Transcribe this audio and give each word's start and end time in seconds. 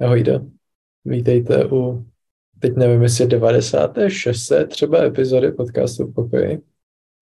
Ahojde. 0.00 0.40
Vítejte 1.04 1.66
u, 1.66 2.06
teď 2.58 2.76
nevím, 2.76 3.02
jestli 3.02 3.26
96. 3.26 4.52
třeba 4.68 5.02
epizody 5.02 5.52
podcastu 5.52 6.06
v 6.06 6.14
pokoji. 6.14 6.60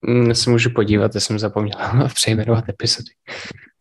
Mm, 0.06 0.34
se 0.34 0.50
můžu 0.50 0.71
podívat, 0.71 1.14
já 1.14 1.21
jsem 1.21 1.38
zapomněl 1.38 1.79
přejmenovat 2.14 2.69
epizody. 2.69 3.11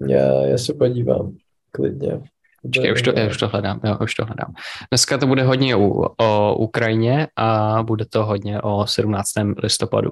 Já, 0.07 0.45
já 0.45 0.57
se 0.57 0.73
podívám, 0.73 1.35
klidně. 1.71 2.21
Počkej, 2.61 2.93
už 2.93 3.01
to, 3.01 3.19
já 3.19 3.27
už 3.27 3.37
to 3.37 3.47
hledám, 3.47 3.79
jo, 3.83 3.97
už 4.03 4.15
to 4.15 4.25
hledám. 4.25 4.53
Dneska 4.91 5.17
to 5.17 5.27
bude 5.27 5.43
hodně 5.43 5.75
o, 5.75 6.09
o 6.17 6.55
Ukrajině 6.55 7.27
a 7.35 7.83
bude 7.83 8.05
to 8.05 8.25
hodně 8.25 8.61
o 8.61 8.87
17. 8.87 9.29
listopadu. 9.57 10.11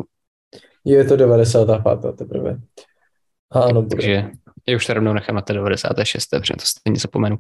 Je 0.86 1.06
to 1.06 1.16
95. 1.18 2.16
teprve. 2.18 2.60
Ano, 3.52 3.82
bude. 3.82 3.96
Takže 3.96 4.30
já 4.70 4.76
už 4.76 4.86
to 4.86 4.94
rovnou 4.94 5.14
nechám 5.14 5.36
na 5.36 5.42
té 5.42 5.54
96. 5.54 6.28
protože 6.28 6.54
to 6.54 6.66
stejně 6.66 7.00
zapomenu. 7.00 7.38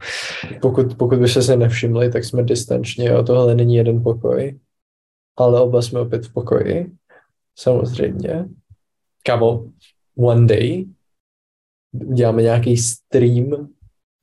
Pokud, 0.61 0.97
pokud 0.97 1.19
byste 1.19 1.41
se 1.41 1.57
nevšimli, 1.57 2.11
tak 2.11 2.25
jsme 2.25 2.43
distančně, 2.43 3.17
o 3.17 3.23
tohle 3.23 3.55
není 3.55 3.75
jeden 3.75 4.03
pokoj, 4.03 4.59
ale 5.37 5.61
oba 5.61 5.81
jsme 5.81 5.99
opět 5.99 6.25
v 6.25 6.33
pokoji. 6.33 6.91
Samozřejmě. 7.55 8.45
Kamo, 9.23 9.65
one 10.17 10.47
day 10.47 10.85
uděláme 11.91 12.41
nějaký 12.41 12.77
stream 12.77 13.69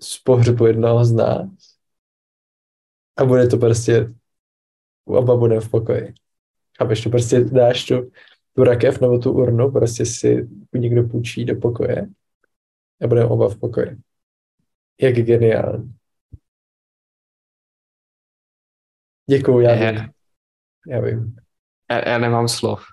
z 0.02 0.18
pohřbu 0.18 0.66
jednoho 0.66 1.04
z 1.04 1.12
nás 1.12 1.50
a 3.16 3.24
bude 3.24 3.46
to 3.46 3.56
prostě 3.56 4.14
oba 5.04 5.36
budeme 5.36 5.60
v 5.60 5.70
pokoji. 5.70 6.14
Chápeš 6.78 7.02
to 7.02 7.10
prostě 7.10 7.40
dáš 7.44 7.84
tu, 7.84 8.10
tu 8.52 8.64
rakev 8.64 9.00
nebo 9.00 9.18
tu 9.18 9.32
urnu, 9.32 9.70
prostě 9.70 10.06
si 10.06 10.48
někdo 10.74 11.08
půjčí 11.08 11.44
do 11.44 11.56
pokoje 11.56 12.08
a 13.02 13.06
budeme 13.06 13.26
oba 13.26 13.48
v 13.48 13.58
pokoji. 13.58 13.96
Jak 15.00 15.14
geniální. 15.14 15.96
Děkuju, 19.30 19.60
já 19.60 19.74
vím. 19.74 20.10
Já 20.88 21.00
vím. 21.00 21.36
Já, 21.90 22.08
já 22.08 22.18
nemám 22.18 22.48
slov. 22.48 22.84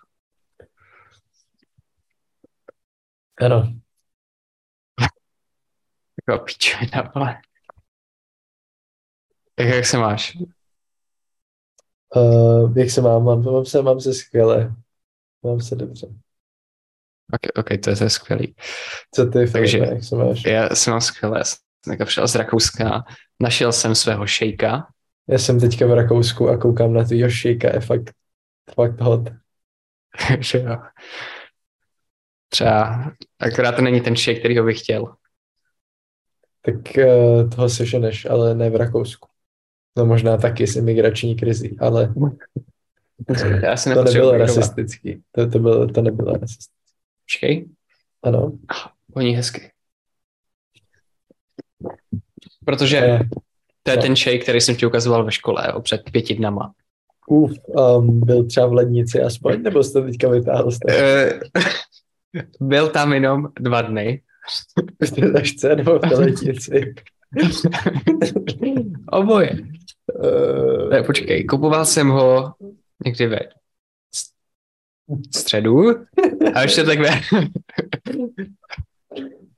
Ano. 3.42 3.74
Jako 6.28 6.46
pičovina, 6.46 7.12
ale. 7.16 7.42
Jak, 9.60 9.70
jak 9.70 9.86
se 9.86 9.98
máš? 9.98 10.38
Uh, 12.16 12.78
jak 12.78 12.90
se 12.90 13.02
mám? 13.02 13.24
Mám, 13.24 13.44
mám, 13.44 13.66
se, 13.66 13.82
mám 13.82 14.00
se 14.00 14.14
skvěle. 14.14 14.76
Mám 15.44 15.62
se 15.62 15.76
dobře. 15.76 16.23
Ok, 17.34 17.40
okay 17.56 17.78
to, 17.78 17.90
je, 17.90 17.96
to 17.96 18.04
je 18.04 18.10
skvělý. 18.10 18.56
Co 19.16 19.26
ty, 19.26 19.52
Takže- 19.52 19.78
Filipe, 19.78 19.94
jak 19.94 20.04
se 20.04 20.16
máš? 20.16 20.46
Já 20.46 20.70
jsem 20.76 20.92
mám 20.92 21.02
skvělé. 21.02 21.40
Já 21.40 21.44
jsem 21.44 22.06
přišel 22.06 22.28
z 22.28 22.36
Rakouska, 22.36 23.04
našel 23.40 23.72
jsem 23.72 23.96
svého 23.96 24.28
šejka, 24.28 24.88
Já 25.28 25.38
jsem 25.38 25.60
teďka 25.60 25.86
v 25.86 25.94
Rakousku 25.94 26.50
a 26.50 26.58
koukám 26.58 26.94
na 26.94 27.04
tvýho 27.04 27.30
šejka, 27.30 27.74
je 27.74 27.80
fakt, 27.80 28.12
fakt 28.76 29.02
hot. 29.02 29.30
že 30.40 30.58
jo. 30.58 30.78
Třeba, 32.50 33.12
akorát 33.40 33.76
to 33.76 33.82
není 33.82 34.02
ten 34.02 34.16
šejk, 34.16 34.40
který 34.40 34.58
ho 34.58 34.66
bych 34.66 34.80
chtěl. 34.80 35.16
Tak 36.62 36.76
uh, 36.76 37.50
toho 37.50 37.70
seženeš, 37.70 38.26
ale 38.26 38.56
ne 38.56 38.70
v 38.70 38.76
Rakousku. 38.76 39.30
No 39.98 40.06
možná 40.06 40.38
taky 40.38 40.68
s 40.68 40.76
imigrační 40.76 41.36
krizí, 41.36 41.80
ale 41.80 42.14
Já 43.64 43.76
to 43.94 44.04
nebylo 44.04 44.38
rasistický. 44.38 45.24
To, 45.32 45.50
to, 45.50 45.60
bylo, 45.60 45.88
to 45.88 46.02
nebylo 46.02 46.34
rasistický. 46.34 46.83
Počkej, 47.34 47.66
Ano. 48.24 48.52
voní 49.16 49.36
hezky. 49.36 49.72
Protože 52.66 52.98
Eh, 52.98 53.20
to 53.84 53.92
je 53.92 53.98
no. 53.98 54.02
ten 54.04 54.16
šejk, 54.16 54.44
který 54.44 54.62
jsem 54.62 54.76
ti 54.76 54.86
ukazoval 54.86 55.26
ve 55.26 55.32
škole 55.32 55.72
jo, 55.74 55.82
před 55.82 56.02
pěti 56.12 56.36
dnama. 56.36 56.74
uf, 57.28 57.52
um, 57.68 58.20
byl 58.20 58.46
třeba 58.46 58.68
v 58.68 58.74
lednici 58.74 59.22
aspoň, 59.22 59.62
nebo 59.62 59.84
jsi 59.84 59.94
to 59.94 60.02
teďka 60.02 60.30
vytáhl 60.30 60.72
z? 60.72 60.78
Eh, 60.90 61.40
Byl 62.62 62.90
tam 62.90 63.14
jenom 63.14 63.48
dva 63.60 63.82
dny. 63.82 64.22
V 65.06 65.12
té 65.12 65.32
tašce 65.32 65.76
nebo 65.76 66.00
v 66.00 66.02
té 66.02 66.16
lednici? 66.16 66.94
Oboje. 69.12 69.52
Uh, 70.24 70.90
Ne, 70.90 71.04
počkej, 71.04 71.46
kupoval 71.46 71.86
jsem 71.86 72.10
ho 72.10 72.54
někdy 73.06 73.28
ve 73.28 73.40
středu 75.36 75.90
a 76.56 76.60
ve 76.62 76.68
čtvrtek 76.68 77.00
ve... 77.00 77.10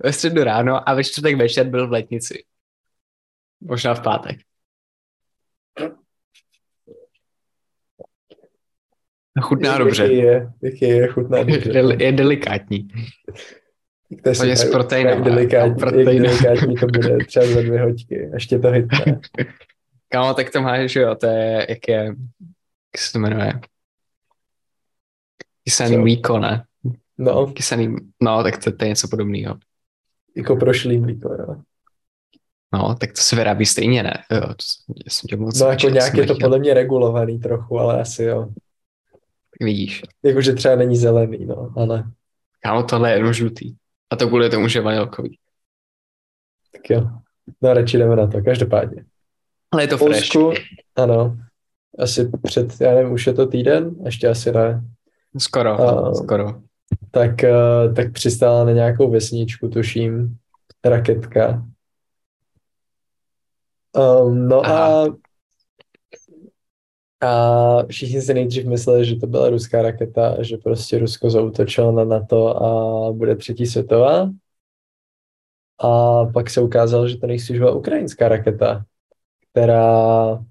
ve 0.03 0.13
středu 0.13 0.43
ráno 0.43 0.89
a 0.89 0.93
ve 0.93 1.03
čtvrtek 1.03 1.35
večer 1.37 1.67
byl 1.67 1.87
v 1.87 1.91
letnici. 1.91 2.43
Možná 3.61 3.93
v 3.93 4.01
pátek. 4.03 4.37
Chutná 9.41 9.77
dobře. 9.77 10.03
Jaký 10.03 10.17
je, 10.17 10.51
jaký 10.63 10.85
je 10.85 11.07
chutná 11.07 11.37
dobře. 11.43 11.71
Del- 11.71 12.01
Je 12.01 12.11
delikátní. 12.11 12.87
Tak 14.23 14.37
to 14.37 14.45
je 14.45 14.55
s 14.55 14.61
tak- 14.61 14.71
proteinem, 14.71 15.23
Delikátní, 15.23 15.71
a 15.71 15.75
protein. 15.75 16.05
delikátní 16.23 16.75
to 16.75 16.85
bude 16.87 17.17
třeba 17.25 17.45
za 17.45 17.61
dvě 17.61 17.81
hoďky, 17.81 18.29
až 18.35 18.47
tě 18.47 18.59
to 18.59 18.71
hitne. 18.71 19.19
Kámo, 20.09 20.33
tak 20.33 20.51
to 20.51 20.61
máš, 20.61 20.91
že 20.91 20.99
jo, 20.99 21.15
to 21.15 21.25
je, 21.27 21.65
jak 21.69 21.87
je, 21.87 21.95
jak 22.93 22.97
se 22.97 23.13
to 23.13 23.19
jmenuje? 23.19 23.53
Kysaný 25.65 25.97
mlíko, 25.97 26.39
ne? 26.39 26.65
No, 27.17 27.47
Kysaný, 27.47 27.95
no, 28.21 28.43
tak 28.43 28.63
to, 28.63 28.71
to 28.71 28.85
je 28.85 28.89
něco 28.89 29.07
podobného. 29.07 29.55
jako 30.35 30.55
prošlý 30.55 30.97
mlíko, 30.97 31.33
jo. 31.33 31.55
No, 32.73 32.95
tak 32.95 33.11
to 33.11 33.21
se 33.21 33.35
vyrábí 33.35 33.65
stejně, 33.65 34.03
ne? 34.03 34.23
Jo, 34.31 34.41
to, 34.41 34.93
já 35.05 35.09
jsem 35.09 35.27
tě 35.27 35.35
moc 35.37 35.59
No 35.59 35.67
jako 35.67 35.89
nějak 35.89 36.13
je 36.13 36.25
to 36.25 36.35
podle 36.41 36.59
mě 36.59 36.73
regulovaný 36.73 37.39
trochu, 37.39 37.79
ale 37.79 38.01
asi 38.01 38.23
jo. 38.23 38.45
Tak 39.59 39.65
vidíš. 39.65 40.01
Jakože 40.23 40.53
třeba 40.53 40.75
není 40.75 40.97
zelený, 40.97 41.45
no, 41.45 41.73
ale 41.75 42.03
Kámo, 42.59 42.83
tohle 42.83 43.11
je 43.11 43.17
jenom 43.17 43.33
žlutý. 43.33 43.75
A 44.09 44.15
to 44.15 44.27
kvůli 44.27 44.49
tomu, 44.49 44.67
že 44.67 44.79
je 44.79 44.83
vanilkový. 44.83 45.37
tak 46.71 46.89
jo. 46.89 47.09
No 47.61 47.73
radši 47.73 47.97
jdeme 47.97 48.15
na 48.15 48.27
to, 48.27 48.43
každopádně. 48.43 49.05
Ale 49.71 49.83
je 49.83 49.87
to 49.87 49.97
V 49.97 49.99
fresh. 49.99 50.31
Polsku, 50.33 50.63
ano, 50.95 51.37
asi 51.99 52.29
před, 52.43 52.81
já 52.81 52.95
nevím, 52.95 53.11
už 53.11 53.27
je 53.27 53.33
to 53.33 53.47
týden, 53.47 53.95
ještě 54.05 54.27
asi 54.27 54.51
ne, 54.51 54.81
Skoro, 55.37 55.81
A- 55.81 56.13
skoro. 56.13 56.61
tak, 57.11 57.43
eh, 57.43 57.53
tak 57.95 58.11
přistála 58.11 58.63
na 58.63 58.71
nějakou 58.71 59.11
vesničku, 59.11 59.69
tuším, 59.69 60.37
raketka. 60.85 61.65
Um, 63.97 64.47
no 64.47 64.65
a, 64.65 65.05
a 67.21 67.83
všichni 67.85 68.21
si 68.21 68.33
nejdřív 68.33 68.65
mysleli, 68.65 69.05
že 69.05 69.15
to 69.15 69.27
byla 69.27 69.49
ruská 69.49 69.81
raketa, 69.81 70.43
že 70.43 70.57
prostě 70.57 70.99
Rusko 70.99 71.29
zautočilo 71.29 71.91
na 71.91 72.03
NATO 72.03 72.63
a 72.63 73.11
bude 73.11 73.35
třetí 73.35 73.65
světová. 73.65 74.29
A 75.79 76.25
pak 76.25 76.49
se 76.49 76.61
ukázalo, 76.61 77.07
že 77.07 77.17
to 77.17 77.27
nejspíš 77.27 77.59
byla 77.59 77.71
ukrajinská 77.71 78.27
raketa, 78.27 78.85
která 79.51 80.43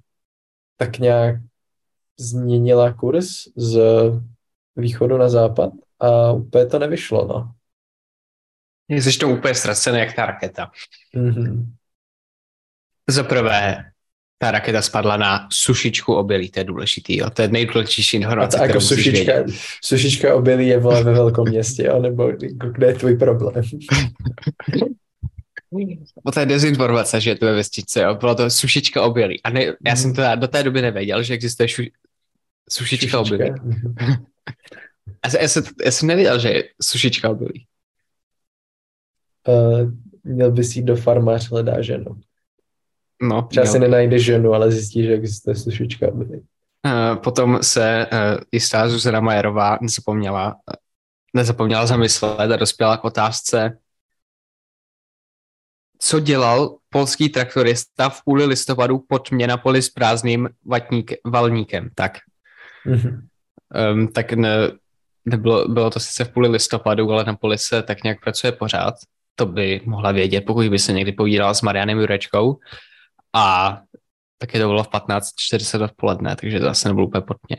tak 0.77 0.99
nějak 0.99 1.37
změnila 2.19 2.93
kurz 2.93 3.29
z 3.57 3.81
východu 4.77 5.19
na 5.19 5.29
západ 5.29 5.73
a 6.01 6.33
úplně 6.33 6.67
to 6.67 6.79
nevyšlo, 6.79 7.27
no. 7.27 7.53
Jsi 8.89 9.19
to 9.19 9.29
úplně 9.29 9.55
ztracený 9.55 9.99
jak 9.99 10.13
ta 10.13 10.27
raketa. 10.27 10.71
Mm-hmm. 11.17 11.67
Za 13.11 13.23
prvé, 13.23 13.85
ta 14.39 14.51
raketa 14.51 14.83
spadla 14.83 15.17
na 15.17 15.49
sušičku 15.53 16.15
obilí, 16.15 16.51
to 16.51 16.61
je 16.61 16.65
důležitý, 16.65 17.17
jo. 17.17 17.31
to 17.31 17.43
je 17.43 17.49
nejdůležitější 17.49 18.17
A 18.17 18.21
informace, 18.21 18.57
to 18.57 18.63
jako 18.63 18.81
sušička, 18.81 19.33
sušička 19.85 20.35
obilí 20.35 20.67
je 20.67 20.79
vole 20.79 21.05
ve 21.05 21.13
velkom 21.13 21.49
městě, 21.49 21.85
jo? 21.87 22.03
nebo 22.03 22.33
kde 22.75 22.87
je 22.87 22.95
tvůj 22.95 23.17
problém? 23.17 23.65
O 26.25 26.31
té 26.31 26.47
dezinformace, 26.47 27.21
že 27.21 27.31
je 27.31 27.37
to 27.37 27.47
ve 27.47 27.53
vestičce, 27.53 28.03
jo. 28.03 28.15
bylo 28.15 28.35
to 28.35 28.51
sušička 28.51 29.03
obilí. 29.03 29.43
A 29.43 29.51
ne, 29.51 29.65
já 29.87 29.97
jsem 29.97 30.15
to 30.15 30.23
do 30.35 30.49
té 30.49 30.63
doby 30.63 30.83
nevěděl, 30.83 31.23
že 31.23 31.35
existuje 31.35 31.69
šu, 31.69 31.83
sušička, 32.71 33.21
obilí. 33.21 33.51
Já, 35.25 35.49
jsem- 35.49 35.65
já, 35.85 35.91
jsem, 35.91 36.09
nevěděl, 36.09 36.39
že 36.39 36.49
je 36.49 36.69
sušička 36.83 37.31
obilí. 37.31 37.67
Uh, 39.49 39.91
měl 40.25 40.51
bys 40.53 40.77
jít 40.77 40.83
do 40.83 40.97
farmář, 40.97 41.51
hledá 41.51 41.83
ženu. 41.83 42.21
No, 43.23 43.43
Třeba 43.43 43.67
si 43.67 43.79
nenajde 43.79 44.19
ženu, 44.19 44.53
ale 44.53 44.71
zjistí, 44.73 45.05
že 45.05 45.13
existuje 45.13 45.57
sušička 45.57 46.09
obilí. 46.09 46.47
Eh, 46.87 47.17
Potom 47.17 47.59
se 47.63 48.07
uh, 48.13 48.19
jistá 48.53 48.89
Zuzana 48.89 49.21
Majerová 49.21 49.79
nezapomněla, 49.81 50.57
nezapomněla 51.35 51.87
zamyslet 51.87 52.51
a 52.53 52.57
dospěla 52.57 52.97
k 52.97 53.05
otázce, 53.05 53.79
co 55.99 56.21
dělal 56.21 56.77
polský 56.89 57.29
traktorista 57.29 58.09
v 58.09 58.23
půli 58.25 58.45
listopadu 58.45 58.99
pod 58.99 59.31
mě 59.31 59.47
na 59.47 59.57
poli 59.57 59.83
s 59.83 59.91
prázdným 59.91 60.49
vatník, 60.65 61.13
valníkem. 61.27 61.91
Tak, 61.95 62.13
Mhm. 62.87 63.27
Um, 63.93 64.09
tak 64.09 64.33
ne, 64.33 64.57
nebylo, 65.25 65.69
bylo 65.69 65.91
to 65.91 66.01
sice 66.01 66.25
v 66.25 66.33
půli 66.33 66.49
listopadu, 66.49 67.13
ale 67.13 67.25
na 67.25 67.37
poli 67.37 67.59
se 67.59 67.83
tak 67.83 68.03
nějak 68.05 68.21
pracuje 68.21 68.53
pořád. 68.53 68.95
To 69.35 69.47
by 69.47 69.81
mohla 69.85 70.13
vědět, 70.13 70.41
pokud 70.41 70.69
by 70.69 70.79
se 70.79 70.93
někdy 70.93 71.13
povídala 71.13 71.55
s 71.55 71.63
Marianem 71.63 71.99
Jurečkou. 71.99 72.59
A 73.33 73.79
taky 74.39 74.59
to 74.59 74.67
bylo 74.67 74.85
v 74.85 74.89
15.40 74.89 75.85
odpoledne, 75.85 76.37
takže 76.37 76.61
to 76.61 76.69
asi 76.69 76.89
nebylo 76.89 77.07
úplně 77.07 77.21
potně. 77.21 77.57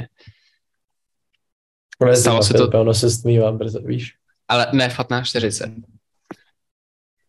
Ono, 2.01 2.15
Stalo 2.15 2.44
se 2.44 2.53
to- 2.53 2.81
ono 2.81 2.94
se 2.94 3.09
stmívá 3.09 3.51
brzo, 3.51 3.79
víš. 3.79 4.13
Ale 4.47 4.68
ne 4.73 4.89
v 4.89 5.00
15.40. 5.00 5.83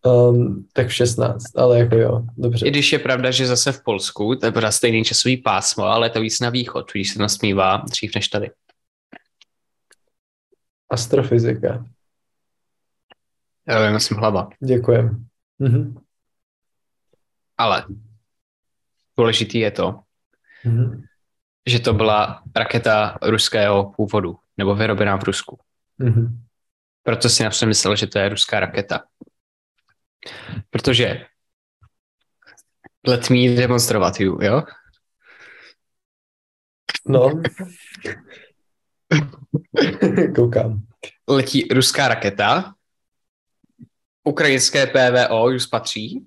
Um, 0.07 0.67
tak 0.73 0.87
v 0.89 0.95
16, 0.95 1.59
ale 1.59 1.79
jako 1.79 1.97
jo, 1.97 2.23
dobře. 2.37 2.67
I 2.67 2.71
když 2.71 2.93
je 2.93 2.99
pravda, 2.99 3.31
že 3.31 3.47
zase 3.47 3.73
v 3.73 3.83
Polsku, 3.85 4.37
to 4.37 4.47
je 4.47 4.53
pořád 4.53 4.71
stejný 4.71 5.05
časový 5.05 5.37
pásmo, 5.37 5.85
ale 5.85 6.07
je 6.07 6.11
to 6.11 6.21
víc 6.21 6.41
na 6.41 6.51
východ, 6.51 6.93
když 6.93 7.11
se 7.13 7.19
nasmívá 7.19 7.77
dřív 7.77 8.15
než 8.15 8.29
tady. 8.29 8.51
Astrofyzika. 10.91 11.85
Já 13.69 13.87
vím, 13.91 14.01
jsem 14.01 14.17
hlava. 14.17 14.49
Děkujem. 14.61 15.27
Mhm. 15.59 15.97
Ale 17.59 17.85
důležitý 19.19 19.59
je 19.59 19.71
to, 19.71 20.01
Mhm. 20.65 21.03
že 21.67 21.81
to 21.81 21.93
byla 21.93 22.43
raketa 22.57 23.19
ruského 23.23 23.93
původu, 23.97 24.39
nebo 24.57 24.75
vyrobená 24.75 25.17
v 25.17 25.25
Rusku. 25.25 25.59
Mhm. 25.99 26.43
Proto 27.03 27.29
si 27.29 27.43
například 27.45 27.69
myslel, 27.69 27.97
že 27.97 28.07
to 28.07 28.19
je 28.19 28.29
ruská 28.29 28.61
raketa. 28.61 29.05
Protože 30.71 31.27
let 33.07 33.31
me 33.31 33.57
demonstrovat 33.57 34.21
jo? 34.21 34.63
No. 37.09 37.43
Koukám. 40.37 40.81
Letí 41.29 41.69
ruská 41.71 42.09
raketa, 42.09 42.75
ukrajinské 44.25 44.87
PVO 44.87 45.47
už 45.47 45.67
patří 45.67 46.25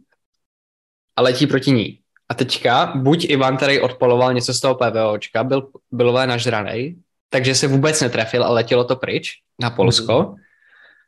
a 1.16 1.22
letí 1.22 1.48
proti 1.48 1.72
ní. 1.72 2.00
A 2.30 2.34
teďka 2.34 2.86
buď 2.96 3.26
Ivan 3.30 3.58
tady 3.58 3.82
odpoloval 3.82 4.34
něco 4.34 4.54
z 4.54 4.60
toho 4.60 4.76
PVOčka, 4.76 5.44
byl, 5.44 5.70
byl 5.92 6.14
nažranej, 6.14 6.96
takže 7.30 7.56
se 7.56 7.68
vůbec 7.68 8.02
netrefil 8.02 8.44
a 8.44 8.50
letělo 8.50 8.84
to 8.84 8.96
pryč 8.96 9.32
na 9.62 9.70
Polsko, 9.70 10.14
Mhm. 10.14 10.36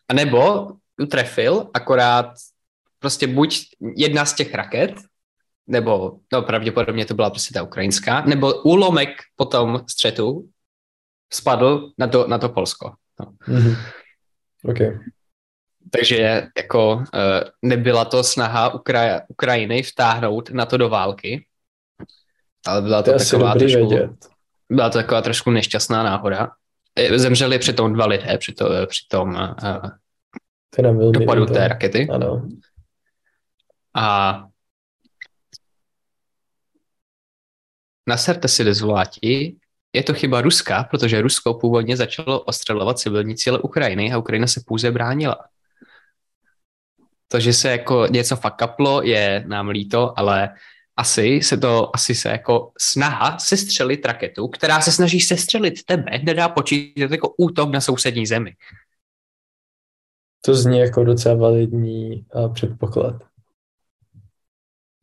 a 0.09 0.13
nebo 0.13 0.71
trefil, 1.11 1.69
akorát 1.73 2.33
prostě 2.99 3.27
buď 3.27 3.59
jedna 3.97 4.25
z 4.25 4.33
těch 4.33 4.53
raket, 4.53 4.93
nebo 5.67 6.17
no 6.33 6.41
pravděpodobně 6.41 7.05
to 7.05 7.13
byla 7.13 7.29
prostě 7.29 7.53
ta 7.53 7.63
ukrajinská, 7.63 8.21
nebo 8.21 8.53
úlomek 8.53 9.09
po 9.35 9.45
tom 9.45 9.81
střetu 9.89 10.49
spadl 11.33 11.91
na 11.97 12.07
to, 12.07 12.27
na 12.27 12.37
to 12.37 12.49
Polsko. 12.49 12.93
No. 13.19 13.33
Mhm. 13.47 13.75
OK. 14.63 14.77
Takže 15.91 16.47
jako 16.57 16.93
uh, 16.95 17.03
nebyla 17.61 18.05
to 18.05 18.23
snaha 18.23 18.73
Ukra- 18.75 19.21
Ukrajiny 19.27 19.83
vtáhnout 19.83 20.49
na 20.49 20.65
to 20.65 20.77
do 20.77 20.89
války, 20.89 21.45
ale 22.67 22.81
byla 22.81 23.01
To 23.03 23.11
to, 23.13 23.17
taková 23.17 23.53
trošku, 23.55 23.87
vědět. 23.89 24.11
byla 24.69 24.89
to 24.89 24.97
taková 24.97 25.21
trošku 25.21 25.51
nešťastná 25.51 26.03
náhoda. 26.03 26.51
Eh, 26.95 27.19
Zemřeli 27.19 27.59
přitom 27.59 27.93
dva 27.93 28.05
lidé 28.05 28.37
při, 28.37 28.53
to, 28.53 28.69
při 28.87 29.05
tom 29.07 29.29
uh, 29.35 29.89
To 30.75 31.11
dopadu 31.11 31.41
líto. 31.41 31.53
té 31.53 31.67
rakety. 31.67 32.07
Ano. 32.11 32.49
A 33.95 34.37
naserte 38.07 38.47
si 38.47 38.63
do 38.63 38.73
zvoláti, 38.73 39.57
je 39.93 40.03
to 40.03 40.13
chyba 40.13 40.41
Ruska, 40.41 40.83
protože 40.83 41.21
Rusko 41.21 41.53
původně 41.53 41.97
začalo 41.97 42.41
ostřelovat 42.41 42.99
civilní 42.99 43.35
cíle 43.35 43.59
Ukrajiny 43.59 44.13
a 44.13 44.17
Ukrajina 44.17 44.47
se 44.47 44.61
pouze 44.65 44.91
bránila. 44.91 45.45
To, 47.27 47.39
že 47.39 47.53
se 47.53 47.71
jako 47.71 48.07
něco 48.07 48.35
fakaplo, 48.35 49.01
je 49.01 49.43
nám 49.47 49.69
líto, 49.69 50.19
ale 50.19 50.49
asi 50.95 51.41
se 51.41 51.57
to, 51.57 51.95
asi 51.95 52.15
se 52.15 52.29
jako 52.29 52.71
snaha 52.77 53.39
sestřelit 53.39 54.05
raketu, 54.05 54.47
která 54.47 54.81
se 54.81 54.91
snaží 54.91 55.19
sestřelit 55.19 55.83
tebe, 55.83 56.19
nedá 56.23 56.49
počítat 56.49 57.11
jako 57.11 57.33
útok 57.37 57.71
na 57.71 57.81
sousední 57.81 58.25
zemi. 58.25 58.55
To 60.41 60.55
zní 60.55 60.79
jako 60.79 61.03
docela 61.03 61.35
validní 61.35 62.25
uh, 62.33 62.53
předpoklad. 62.53 63.23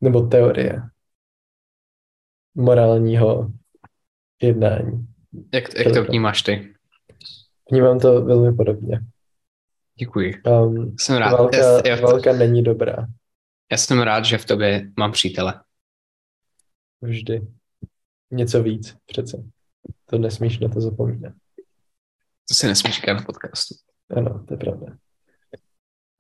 Nebo 0.00 0.20
teorie 0.20 0.82
morálního 2.54 3.50
jednání. 4.42 5.06
Jak, 5.54 5.64
jak 5.78 5.94
to 5.94 6.04
vnímáš 6.04 6.42
ty? 6.42 6.74
Vnímám 7.70 7.98
to 8.00 8.24
velmi 8.24 8.56
podobně. 8.56 9.00
Děkuji. 9.98 10.34
Um, 10.46 10.96
Jsem 10.98 11.16
rád. 11.16 11.32
válka, 11.32 11.56
Já- 11.56 11.88
já- 11.88 11.96
válka 12.00 12.32
není 12.32 12.62
dobrá. 12.62 13.06
Já 13.72 13.76
jsem 13.78 14.00
rád, 14.00 14.24
že 14.24 14.38
v 14.38 14.44
tobě 14.44 14.90
mám 14.98 15.12
přítele. 15.12 15.60
Vždy. 17.00 17.46
Něco 18.30 18.62
víc 18.62 18.96
přece. 19.06 19.44
To 20.06 20.18
nesmíš 20.18 20.58
na 20.58 20.68
to 20.68 20.80
zapomínat. 20.80 21.32
To 22.48 22.54
si 22.54 22.66
nesmíš 22.66 22.94
říkat 22.94 23.12
na 23.14 23.22
podcastu. 23.22 23.74
Ano, 24.16 24.44
to 24.48 24.54
je 24.54 24.58
pravda. 24.58 24.86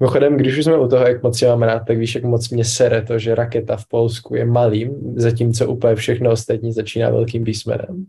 Mimochodem, 0.00 0.36
když 0.36 0.58
už 0.58 0.64
jsme 0.64 0.78
u 0.78 0.88
toho, 0.88 1.06
jak 1.06 1.22
moc 1.22 1.42
mám 1.42 1.62
rád, 1.62 1.80
tak 1.80 1.98
víš, 1.98 2.14
jak 2.14 2.24
moc 2.24 2.50
mě 2.50 2.64
sere 2.64 3.02
to, 3.02 3.18
že 3.18 3.34
raketa 3.34 3.76
v 3.76 3.86
Polsku 3.86 4.34
je 4.34 4.44
malým, 4.44 5.14
zatímco 5.16 5.68
úplně 5.68 5.94
všechno 5.94 6.30
ostatní 6.30 6.72
začíná 6.72 7.10
velkým 7.10 7.44
písmenem. 7.44 8.06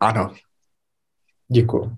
Ano. 0.00 0.34
Děkuju. 1.52 1.96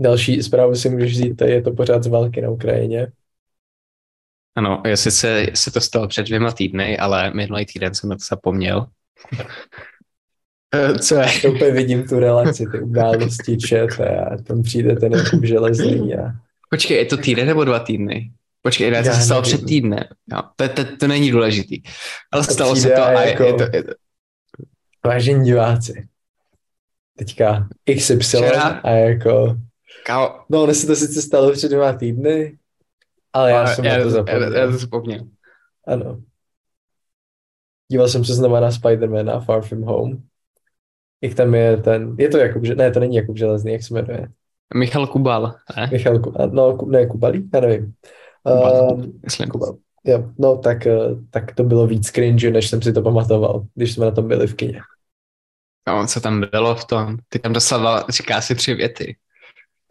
Další 0.00 0.42
zprávu 0.42 0.74
si 0.74 0.90
můžeš 0.90 1.12
vzít, 1.12 1.40
je 1.40 1.62
to 1.62 1.72
pořád 1.72 2.02
z 2.02 2.06
války 2.06 2.40
na 2.40 2.50
Ukrajině. 2.50 3.12
Ano, 4.56 4.82
jestli 4.86 5.10
se, 5.10 5.28
jestli 5.28 5.72
to 5.72 5.80
stalo 5.80 6.08
před 6.08 6.26
dvěma 6.26 6.52
týdny, 6.52 6.98
ale 6.98 7.34
minulý 7.34 7.66
týden 7.66 7.94
jsem 7.94 8.10
na 8.10 8.16
to 8.16 8.24
zapomněl. 8.30 8.86
Eh, 10.74 10.98
Co 10.98 11.14
je? 11.14 11.26
To 11.42 11.52
úplně 11.52 11.70
vidím 11.70 12.08
tu 12.08 12.18
relaci, 12.18 12.64
ty 12.72 12.80
události 12.80 13.56
čet 13.56 14.00
a 14.00 14.36
tam 14.42 14.62
přijde 14.62 14.96
ten 14.96 15.12
Jakub 15.12 15.44
železný 15.44 16.14
a 16.14 16.45
Počkej, 16.70 16.96
je 16.96 17.04
to 17.06 17.16
týden 17.16 17.46
nebo 17.46 17.64
dva 17.64 17.78
týdny? 17.78 18.32
Počkej, 18.62 18.90
ne, 18.90 19.02
to 19.02 19.08
Já 19.08 19.14
se 19.14 19.22
stalo 19.22 19.40
nevím. 19.42 19.56
před 19.58 19.66
týdnem. 19.66 20.04
Jo, 20.32 20.42
to, 20.56 20.68
to, 20.68 20.96
to 20.96 21.06
není 21.08 21.30
důležitý. 21.30 21.82
Ale 22.32 22.46
To 22.46 22.52
stalo 22.52 22.76
se 22.76 22.88
to 22.88 23.02
a 23.02 23.06
a 23.06 23.20
je, 23.22 23.30
jako- 23.30 23.42
je 23.42 23.54
to, 23.54 23.62
je 23.76 23.82
to, 23.84 23.92
vážení 25.06 25.44
diváci. 25.44 26.08
Teďka 27.18 27.68
XY 27.96 28.14
Včera- 28.16 28.80
a 28.84 28.90
jako, 28.90 29.56
kámo, 30.06 30.40
no 30.50 30.62
ono 30.62 30.74
se 30.74 30.86
to 30.86 30.96
sice 30.96 31.22
stalo 31.22 31.52
před 31.52 31.68
dvěma 31.68 31.92
týdny, 31.92 32.58
ale 33.32 33.50
já 33.50 33.66
jsem 33.66 33.84
na 33.84 33.94
to 33.94 34.00
já, 34.00 34.08
zapomněl. 34.10 34.54
já 34.56 34.66
to 34.66 34.72
zapomněl. 34.78 35.20
Ano. 35.86 36.20
Díval 37.88 38.08
jsem 38.08 38.24
se 38.24 38.34
znova 38.34 38.60
na 38.60 38.70
Spidermana 38.70 39.40
Far 39.40 39.62
From 39.62 39.82
Home. 39.82 40.22
Jak 41.22 41.34
tam 41.34 41.54
je 41.54 41.76
ten, 41.76 42.16
je 42.18 42.28
to 42.28 42.38
Jakub, 42.38 42.62
ne, 42.62 42.90
to 42.90 43.00
není 43.00 43.16
Jakub 43.16 43.36
Železný, 43.38 43.72
jak 43.72 43.82
se 43.82 43.94
jmenuje? 43.94 44.28
Michal 44.74 45.06
Kubal, 45.06 45.54
ne? 45.76 45.88
Michal, 45.92 46.18
Ku- 46.18 46.40
a, 46.40 46.46
no, 46.46 46.78
ne, 46.86 47.06
Kubalí? 47.06 47.50
Já 47.54 47.60
nevím. 47.60 47.94
Kubal, 48.42 48.92
Um, 48.92 49.20
myslím. 49.24 49.48
Kubal. 49.48 49.76
Jo, 50.04 50.30
no 50.38 50.56
tak, 50.56 50.86
eh, 50.86 50.98
tak 51.30 51.54
to 51.54 51.64
bylo 51.64 51.86
víc 51.86 52.10
cringe, 52.10 52.50
než 52.50 52.68
jsem 52.68 52.82
si 52.82 52.92
to 52.92 53.02
pamatoval, 53.02 53.66
když 53.74 53.94
jsme 53.94 54.04
na 54.04 54.10
tom 54.10 54.28
byli 54.28 54.46
v 54.46 54.54
kině. 54.54 54.80
No, 55.88 56.06
co 56.06 56.20
tam 56.20 56.40
bylo 56.50 56.74
v 56.74 56.84
tom? 56.84 57.16
Ty 57.28 57.38
tam 57.38 57.52
doslova 57.52 58.04
říká 58.08 58.40
si 58.40 58.54
tři 58.54 58.74
věty. 58.74 59.16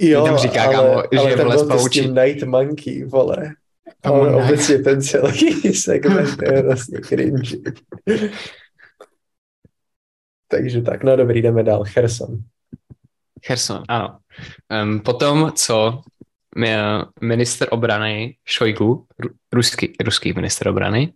Jo, 0.01 0.25
tam 0.25 0.37
říká, 0.37 0.63
ale, 0.63 0.73
kámo, 0.73 0.89
ale 1.19 1.31
že 1.31 1.37
tam 1.37 1.49
byl 1.49 1.67
to 1.67 1.79
s 1.79 1.89
tím 1.89 2.15
Night 2.15 2.43
Monkey, 2.43 3.03
vole. 3.03 3.37
A 4.03 4.11
on 4.11 4.31
ne. 4.31 4.35
obecně 4.35 4.79
ten 4.79 5.01
celý 5.01 5.73
segment 5.73 6.41
je 6.41 6.61
vlastně 6.61 6.99
cringe. 7.01 7.57
Takže 10.47 10.81
tak, 10.81 11.03
no 11.03 11.15
dobrý, 11.15 11.41
jdeme 11.41 11.63
dál. 11.63 11.83
Cherson. 11.87 12.37
Cherson, 13.45 13.83
ano. 13.87 14.17
Um, 14.83 14.99
potom, 14.99 15.51
co 15.55 16.01
mi- 16.57 16.75
minister 17.21 17.67
obrany 17.71 18.37
Šojgu, 18.45 19.05
ru- 19.23 19.33
ruský, 19.53 19.93
ruský 20.03 20.33
minister 20.33 20.67
obrany, 20.67 21.13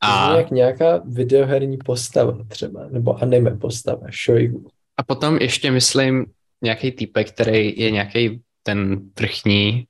A... 0.00 0.26
a, 0.32 0.36
Jak 0.36 0.50
nějaká 0.50 1.00
videoherní 1.04 1.76
postava 1.76 2.38
třeba, 2.48 2.86
nebo 2.90 3.22
anime 3.22 3.50
postava, 3.50 4.06
Shoigu. 4.24 4.68
a 4.96 5.02
potom 5.02 5.36
ještě 5.36 5.70
myslím 5.70 6.26
nějaký 6.62 6.92
týpek, 6.92 7.30
který 7.32 7.80
je 7.80 7.90
nějaký 7.90 8.40
ten 8.62 9.00
vrchní 9.20 9.86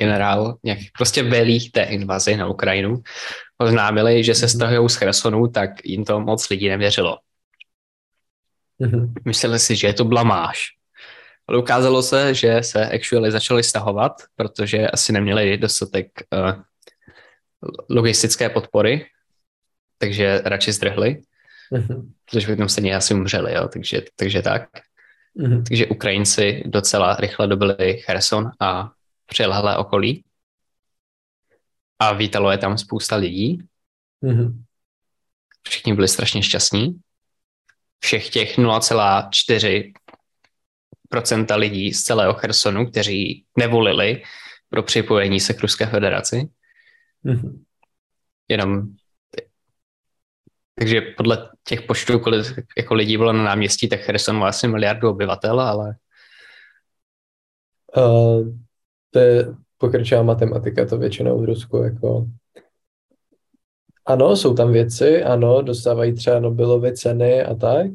generál, 0.00 0.56
nějaký, 0.62 0.88
prostě 0.98 1.22
velí 1.22 1.70
té 1.70 1.82
invazi 1.82 2.36
na 2.36 2.46
Ukrajinu, 2.48 3.02
oznámili, 3.58 4.24
že 4.24 4.34
se 4.34 4.46
Mhm. 4.46 4.50
stahují 4.50 4.88
z 4.88 4.94
Chersonu, 4.94 5.48
tak 5.48 5.70
jim 5.84 6.04
to 6.04 6.20
moc 6.20 6.48
lidí 6.50 6.68
nevěřilo. 6.68 7.18
Mhm. 8.78 9.14
Mysleli 9.24 9.58
si, 9.58 9.76
že 9.76 9.86
je 9.86 9.92
to 9.94 10.04
blamáž. 10.04 10.75
Ale 11.48 11.58
ukázalo 11.58 12.02
se, 12.02 12.34
že 12.34 12.62
se 12.62 12.86
actually 12.90 13.30
začali 13.30 13.62
stahovat, 13.62 14.12
protože 14.36 14.88
asi 14.88 15.12
neměli 15.12 15.58
dostatek 15.58 16.06
uh, 16.32 16.62
logistické 17.90 18.48
podpory, 18.50 19.06
takže 19.98 20.40
radši 20.44 20.72
zdrhli, 20.72 21.22
Mhm. 21.70 22.12
protože 22.24 22.46
by 22.46 22.56
tam 22.56 22.68
stejně 22.68 22.96
asi 22.96 23.14
umřeli, 23.14 23.54
jo? 23.54 23.68
Takže, 23.68 24.02
takže 24.16 24.42
tak. 24.42 24.68
Mhm. 25.34 25.64
Takže 25.64 25.86
Ukrajinci 25.86 26.62
docela 26.66 27.16
rychle 27.16 27.46
dobili 27.46 27.98
Cherson 28.04 28.50
a 28.60 28.90
přilehlé 29.26 29.76
okolí 29.76 30.24
a 31.98 32.12
vítalo 32.12 32.50
je 32.50 32.58
tam 32.58 32.78
spousta 32.78 33.16
lidí, 33.16 33.58
Mhm. 34.20 34.64
všichni 35.68 35.94
byli 35.94 36.08
strašně 36.08 36.42
šťastní. 36.42 37.00
Všech 38.00 38.30
těch 38.30 38.58
0,4% 38.58 39.92
lidí 41.56 41.92
z 41.92 42.02
celého 42.02 42.34
Chersonu, 42.34 42.86
kteří 42.86 43.44
nevolili 43.58 44.22
pro 44.68 44.82
připojení 44.82 45.40
se 45.40 45.54
k 45.54 45.60
Ruské 45.60 45.86
federaci. 45.86 46.48
Mhm. 47.22 47.64
Jenom 48.48 48.82
takže 50.78 51.00
podle 51.00 51.50
těch 51.64 51.82
počtů, 51.82 52.18
kolik 52.18 52.46
jako 52.78 52.94
lidí 52.94 53.16
bylo 53.16 53.32
na 53.32 53.44
náměstí, 53.44 53.88
tak 53.88 54.00
Cherson 54.00 54.36
má 54.36 54.48
asi 54.48 54.68
miliardu 54.68 55.10
obyvatel, 55.10 55.60
ale 55.60 55.96
Uh, 57.96 58.48
to 59.10 59.18
je 59.18 59.46
pokračová 59.78 60.22
matematika, 60.22 60.86
to 60.86 60.98
většinou 60.98 61.40
v 61.40 61.44
Rusku 61.44 61.76
jako 61.76 62.26
ano, 64.04 64.36
jsou 64.36 64.54
tam 64.54 64.72
věci, 64.72 65.22
ano, 65.22 65.62
dostávají 65.62 66.14
třeba 66.14 66.40
Nobelovy 66.40 66.96
ceny 66.96 67.42
a 67.42 67.54
tak. 67.54 67.86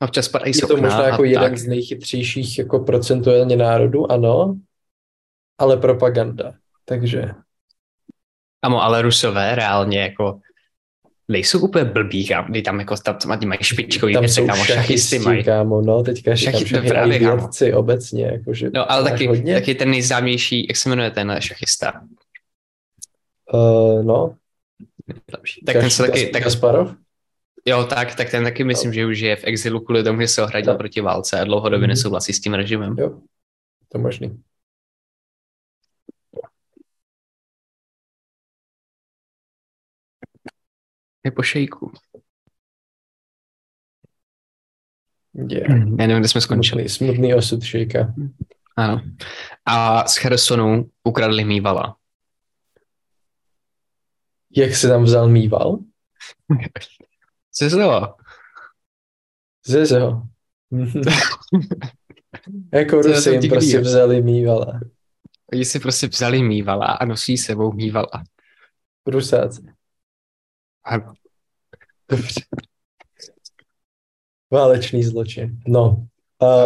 Občas 0.00 0.28
padají 0.28 0.52
Je 0.56 0.66
to 0.66 0.76
možná 0.76 1.06
jako 1.06 1.24
jeden 1.24 1.56
z 1.56 1.66
nejchytřejších 1.66 2.58
jako 2.58 2.78
procentuálně 2.78 3.56
národů, 3.56 4.12
ano, 4.12 4.58
ale 5.58 5.76
propaganda. 5.76 6.54
Takže 6.84 7.30
Amo, 8.62 8.82
ale 8.82 9.02
Rusové 9.02 9.54
reálně 9.54 10.00
jako 10.00 10.40
nejsou 11.28 11.60
úplně 11.60 11.84
blbí, 11.84 12.28
kámo, 12.28 12.48
kdy 12.48 12.62
tam 12.62 12.78
jako 12.80 12.96
tam, 12.96 13.16
tam 13.16 13.48
mají 13.48 13.58
špičkový 13.62 14.12
tam 14.14 14.20
věci, 14.22 14.34
jsou 14.34 14.46
kámo, 14.46 14.64
šachisty 14.64 14.84
šachisti, 14.86 15.18
mají. 15.18 15.44
kámo, 15.44 15.80
no, 15.80 16.02
teďka 16.02 16.30
Šachy- 16.30 16.64
šachy 16.66 16.88
právě, 16.88 17.18
kámo. 17.20 17.36
vědci 17.36 17.74
obecně, 17.74 18.24
jakože 18.24 18.70
No, 18.74 18.92
ale 18.92 19.10
taky, 19.10 19.26
hodně. 19.26 19.54
taky 19.54 19.74
ten 19.74 19.90
nejznámější, 19.90 20.66
jak 20.68 20.76
se 20.76 20.88
jmenuje 20.88 21.10
ten 21.10 21.36
šachista? 21.38 21.92
Uh, 23.52 24.02
no. 24.02 24.36
Tak 25.66 25.76
ten 25.76 25.90
se 25.90 26.02
taky, 26.02 26.26
tak, 26.26 26.42
Kasparov? 26.42 26.94
Jo, 27.66 27.84
tak, 27.84 28.14
tak 28.14 28.30
ten 28.30 28.44
taky 28.44 28.64
myslím, 28.64 28.92
že 28.92 29.06
už 29.06 29.18
je 29.18 29.36
v 29.36 29.44
exilu 29.44 29.80
kvůli 29.80 30.04
tomu, 30.04 30.20
že 30.20 30.28
se 30.28 30.42
ohradil 30.42 30.72
No. 30.72 30.78
proti 30.78 31.00
válce 31.00 31.40
a 31.40 31.44
dlouhodobě 31.44 31.78
Mhm. 31.86 31.88
nesouhlasí 31.88 32.32
s 32.32 32.40
tím 32.40 32.54
režimem. 32.54 32.96
Jo, 32.98 33.20
to 33.92 33.98
možný. 33.98 34.42
Je 41.24 41.30
po 41.30 41.42
šejku. 41.42 41.92
Yeah. 45.48 45.68
Já 45.98 46.06
nevím, 46.06 46.18
kde 46.18 46.28
jsme 46.28 46.40
skončili. 46.40 46.88
Smutný, 46.88 47.14
smutný 47.14 47.34
osud 47.34 47.62
šejka. 47.62 48.14
Ano. 48.76 49.02
A 49.64 50.06
z 50.08 50.16
Chersonu 50.16 50.90
ukradli 51.04 51.44
mývala. 51.44 51.96
Jak 54.56 54.74
se 54.74 54.88
tam 54.88 55.02
vzal 55.04 55.28
mýval? 55.28 55.78
Co 57.58 57.70
se 57.70 57.76
to? 57.76 58.14
Ze 59.66 59.86
zeho. 59.86 60.22
jako 62.74 63.02
Rusy 63.02 63.30
jim 63.30 63.48
prostě 63.50 63.80
vzali 63.80 64.22
mývala. 64.22 64.80
Oni 65.52 65.64
si 65.64 65.80
prostě 65.80 66.06
vzali 66.06 66.42
mývala 66.42 66.86
a 66.86 67.04
nosí 67.04 67.36
sebou 67.36 67.72
mývala. 67.72 68.24
Rusáci. 69.06 69.62
A 70.84 70.96
Dobře. 72.10 72.40
Válečný 74.50 75.02
zločin. 75.04 75.60
No. 75.66 76.06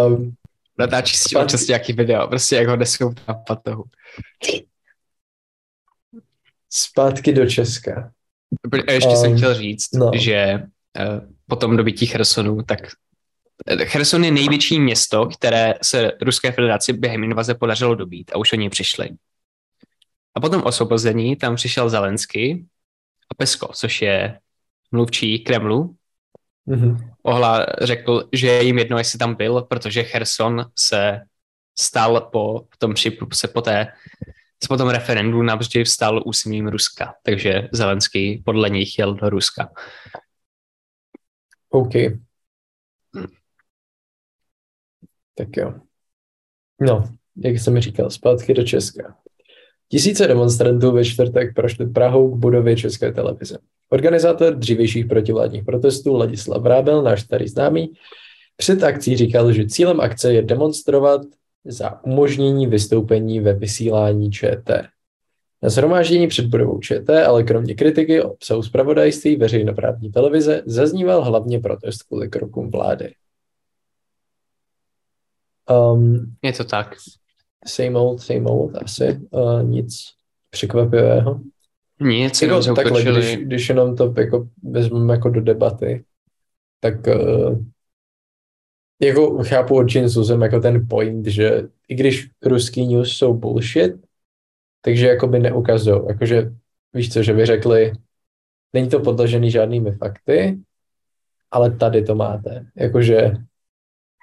Um, 0.06 0.34
natáčí 0.78 1.16
s 1.16 1.24
tím 1.24 1.36
Zpátky- 1.38 1.44
občas 1.44 1.66
nějaký 1.66 1.92
video, 1.92 2.28
prostě 2.28 2.56
jak 2.56 2.68
ho 2.68 2.76
nesou 2.76 3.14
na 3.28 3.34
patohu. 3.34 3.84
zpátky 6.70 7.32
do 7.32 7.46
Česka. 7.50 8.12
A 8.88 8.92
ještě 8.92 9.16
jsem 9.16 9.30
Um, 9.30 9.36
chtěl 9.36 9.54
říct, 9.54 9.92
no. 9.94 10.10
že 10.14 10.62
po 11.46 11.56
tom 11.56 11.76
dobytí 11.76 12.06
Chersonu, 12.06 12.62
tak 12.62 12.78
eh, 13.66 13.84
Cherson 13.84 14.24
je 14.24 14.30
největší 14.30 14.80
město, 14.80 15.26
které 15.26 15.74
se 15.82 16.12
Ruské 16.22 16.52
federaci 16.52 16.92
během 16.92 17.24
invaze 17.24 17.54
podařilo 17.54 17.94
dobít 17.94 18.30
a 18.34 18.38
už 18.38 18.52
oni 18.52 18.70
přišli. 18.70 19.08
A 20.34 20.40
potom 20.40 20.62
osvobození 20.62 21.36
tam 21.36 21.56
přišel 21.56 21.90
Zelensky 21.90 22.64
a 23.30 23.34
Pesko, 23.34 23.68
což 23.74 24.02
je 24.02 24.38
mluvčí 24.92 25.38
Kremlu, 25.38 25.96
Mhm. 26.66 27.10
ohla 27.22 27.66
řekl, 27.80 28.28
že 28.32 28.46
je 28.46 28.64
jim 28.64 28.78
jedno, 28.78 28.98
jestli 28.98 29.18
tam 29.18 29.34
byl, 29.34 29.62
protože 29.62 30.02
Cherson 30.02 30.64
se 30.78 31.20
stal 31.78 32.20
po 32.20 32.66
tom 32.78 32.94
se 33.32 33.48
po 33.48 33.60
té 33.62 33.92
se 34.62 34.68
po 34.68 34.76
tom 34.76 34.88
referendu 34.88 35.42
navždy 35.42 35.84
vstal 35.84 36.22
územím 36.26 36.68
Ruska, 36.68 37.14
takže 37.22 37.68
Zelenský 37.72 38.42
podle 38.44 38.70
nich 38.70 38.98
jel 38.98 39.14
do 39.14 39.30
Ruska. 39.30 39.68
OK. 41.72 41.92
Tak 45.34 45.56
jo. 45.56 45.74
No, 46.80 47.04
jak 47.36 47.58
jsem 47.58 47.80
říkal, 47.80 48.10
zpátky 48.10 48.54
do 48.54 48.62
Česka. 48.62 49.16
Tisíce 49.88 50.26
demonstrantů 50.26 50.92
ve 50.92 51.04
čtvrtek 51.04 51.54
prošli 51.54 51.86
Prahou 51.86 52.36
k 52.36 52.38
budově 52.38 52.76
České 52.76 53.12
televize. 53.12 53.58
Organizátor 53.88 54.54
dřívějších 54.54 55.06
protivládních 55.06 55.64
protestů 55.64 56.14
Ladislav 56.14 56.62
Vrábel, 56.62 57.02
náš 57.02 57.22
starý 57.22 57.48
známý, 57.48 57.92
před 58.56 58.82
akcí 58.82 59.16
říkal, 59.16 59.52
že 59.52 59.66
cílem 59.66 60.00
akce 60.00 60.32
je 60.32 60.42
demonstrovat 60.42 61.20
za 61.64 62.04
umožnění 62.04 62.66
vystoupení 62.66 63.40
ve 63.40 63.52
vysílání 63.52 64.30
ČT. 64.30 64.88
Na 65.62 65.68
shromáždění 65.68 66.28
před 66.28 66.46
budovou 66.46 66.78
ČT, 66.78 67.24
ale 67.26 67.42
kromě 67.42 67.74
kritiky 67.74 68.22
o 68.22 68.30
obsahu 68.32 68.62
zpravodajství 68.62 69.36
veřejnoprávní 69.36 70.12
televize, 70.12 70.62
zazníval 70.66 71.24
hlavně 71.24 71.60
protest 71.60 72.02
kvůli 72.02 72.28
krokům 72.28 72.70
vlády. 72.70 73.14
Um, 75.70 76.34
Je 76.42 76.52
to 76.52 76.64
tak. 76.64 76.94
same 77.66 77.98
old, 77.98 78.20
same 78.20 78.44
old, 78.44 78.76
asi 78.76 79.20
uh, 79.30 79.62
nic 79.62 80.04
překvapivého. 80.50 81.40
Nic, 82.00 82.42
Jako, 82.42 82.54
jenom 82.54 82.76
takhle, 82.76 83.02
když, 83.02 83.36
když 83.36 83.68
jenom 83.68 83.96
to 83.96 84.14
jako 84.18 84.48
vezmeme 84.62 85.14
jako 85.14 85.28
do 85.28 85.40
debaty, 85.40 86.04
tak 86.80 86.94
uh, 87.06 87.58
jako 89.02 89.44
chápu 89.44 89.76
od 89.76 89.88
čím 89.88 90.08
Suzem 90.08 90.42
jako 90.42 90.60
ten 90.60 90.86
point, 90.88 91.26
že 91.26 91.62
i 91.88 91.94
když 91.94 92.30
ruský 92.42 92.86
news 92.86 93.12
jsou 93.12 93.34
bullshit, 93.34 93.92
takže 94.84 95.06
jakoby 95.06 95.38
neukazují, 95.38 96.00
jakože 96.08 96.52
víš 96.94 97.12
co, 97.12 97.22
že 97.22 97.32
by 97.32 97.46
řekli, 97.46 97.92
není 98.72 98.88
to 98.88 99.00
podložený 99.00 99.50
žádnými 99.50 99.92
fakty, 99.92 100.58
ale 101.50 101.70
tady 101.70 102.02
to 102.02 102.14
máte, 102.14 102.66
jakože 102.76 103.32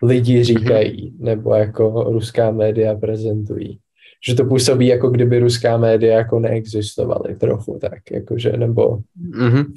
lidi 0.04 0.44
říkají, 0.44 1.16
nebo 1.20 1.56
jako 1.56 2.04
ruská 2.04 2.52
média 2.52 2.96
prezentují. 2.96 3.80
Že 4.28 4.36
to 4.36 4.46
působí, 4.46 4.88
jako 4.88 5.10
kdyby 5.10 5.40
ruská 5.40 5.78
média 5.78 6.18
jako 6.18 6.40
neexistovaly 6.40 7.36
trochu 7.36 7.80
tak, 7.82 8.12
jakože, 8.12 8.52
nebo 8.52 9.00
Mhm. 9.16 9.74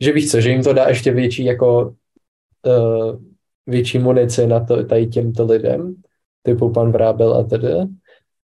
že 0.00 0.12
víš 0.12 0.30
co, 0.30 0.40
že 0.40 0.50
jim 0.50 0.62
to 0.62 0.72
dá 0.72 0.88
ještě 0.88 1.12
větší 1.12 1.44
jako 1.44 1.94
uh, 2.66 3.22
větší 3.66 3.98
munici 3.98 4.46
na 4.46 4.60
to, 4.64 4.84
tady 4.84 5.06
těmto 5.06 5.46
lidem, 5.46 5.94
typu 6.42 6.72
pan 6.72 6.92
Vrábel 6.92 7.34
a 7.34 7.42
tedy, 7.44 7.68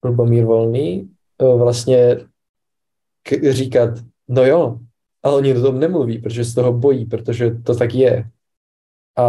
Lubomír 0.05 0.45
Volný, 0.45 1.11
vlastně 1.39 2.17
k- 3.23 3.53
říkat, 3.53 3.91
no 4.29 4.45
jo, 4.45 4.79
ale 5.23 5.37
oni 5.37 5.57
o 5.57 5.63
tom 5.63 5.81
nemluví, 5.81 6.19
protože 6.19 6.45
se 6.45 6.55
toho 6.55 6.73
bojí, 6.73 7.07
protože 7.07 7.51
to 7.51 7.75
tak 7.75 7.95
je. 7.95 8.31
A 9.17 9.27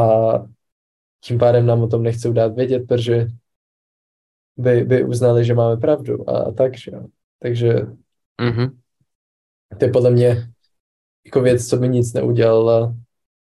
tím 1.23 1.37
pádem 1.37 1.65
nám 1.65 1.81
o 1.83 1.87
tom 1.87 2.03
nechcou 2.03 2.33
dát 2.33 2.55
vědět, 2.55 2.87
protože 2.87 3.27
by, 4.57 4.83
by 4.83 5.03
uznali, 5.03 5.45
že 5.45 5.53
máme 5.53 5.77
pravdu 5.77 6.29
a, 6.29 6.51
tak, 6.51 6.77
že 6.77 6.91
jo. 6.91 7.05
Takže 7.39 7.73
Mhm. 8.41 8.79
to 9.79 9.85
je 9.85 9.91
podle 9.91 10.11
mě 10.11 10.49
jako 11.25 11.41
věc, 11.41 11.67
co 11.67 11.77
by 11.77 11.89
nic 11.89 12.13
neudělala 12.13 12.95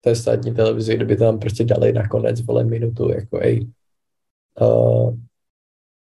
té 0.01 0.15
státní 0.15 0.53
televizi, 0.53 0.95
kdyby 0.95 1.17
tam 1.17 1.39
prostě 1.39 1.63
dali 1.63 1.93
nakonec, 1.93 2.41
vole, 2.41 2.63
minutu, 2.63 3.09
jako 3.09 3.39
ej, 3.41 3.67
uh, 4.61 5.17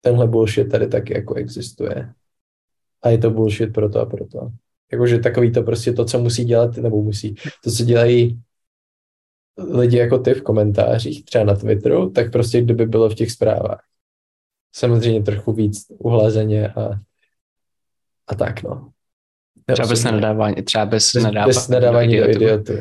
tenhle 0.01 0.27
bullshit 0.29 0.71
tady 0.71 0.89
taky 0.89 1.15
jako 1.15 1.35
existuje. 1.35 2.13
A 3.03 3.09
je 3.09 3.19
to 3.19 3.31
bullshit 3.31 3.73
proto 3.73 4.01
a 4.01 4.07
proto. 4.07 4.51
Jakože 4.93 5.19
takový 5.19 5.53
to 5.53 5.63
prostě 5.63 5.93
to, 5.93 6.05
co 6.05 6.19
musí 6.19 6.45
dělat, 6.45 6.77
nebo 6.77 7.03
musí, 7.03 7.35
to, 7.65 7.71
co 7.71 7.85
dělají 7.85 8.43
lidi 9.59 9.97
jako 9.97 10.19
ty 10.19 10.35
v 10.35 10.43
komentářích, 10.43 11.25
třeba 11.25 11.45
na 11.45 11.55
Twitteru, 11.55 12.11
tak 12.11 12.33
prostě 12.33 12.61
kdyby 12.61 12.87
bylo 12.87 13.09
v 13.11 13.15
těch 13.15 13.31
zprávách. 13.31 13.85
Samozřejmě 14.75 15.23
trochu 15.23 15.53
víc 15.53 15.87
uhlazeně 15.99 16.69
a, 16.69 16.91
a 18.27 18.35
tak, 18.35 18.63
no. 18.63 18.91
Třeba 19.73 19.89
bez 19.89 20.05
nadávání, 20.05 20.63
třeba 20.63 20.87
bez, 20.87 21.15
Bez, 21.15 21.25
nadávání, 21.25 21.49
bez 21.49 21.69
nadávání 21.69 22.17
do 22.17 22.31
idiotu. 22.31 22.73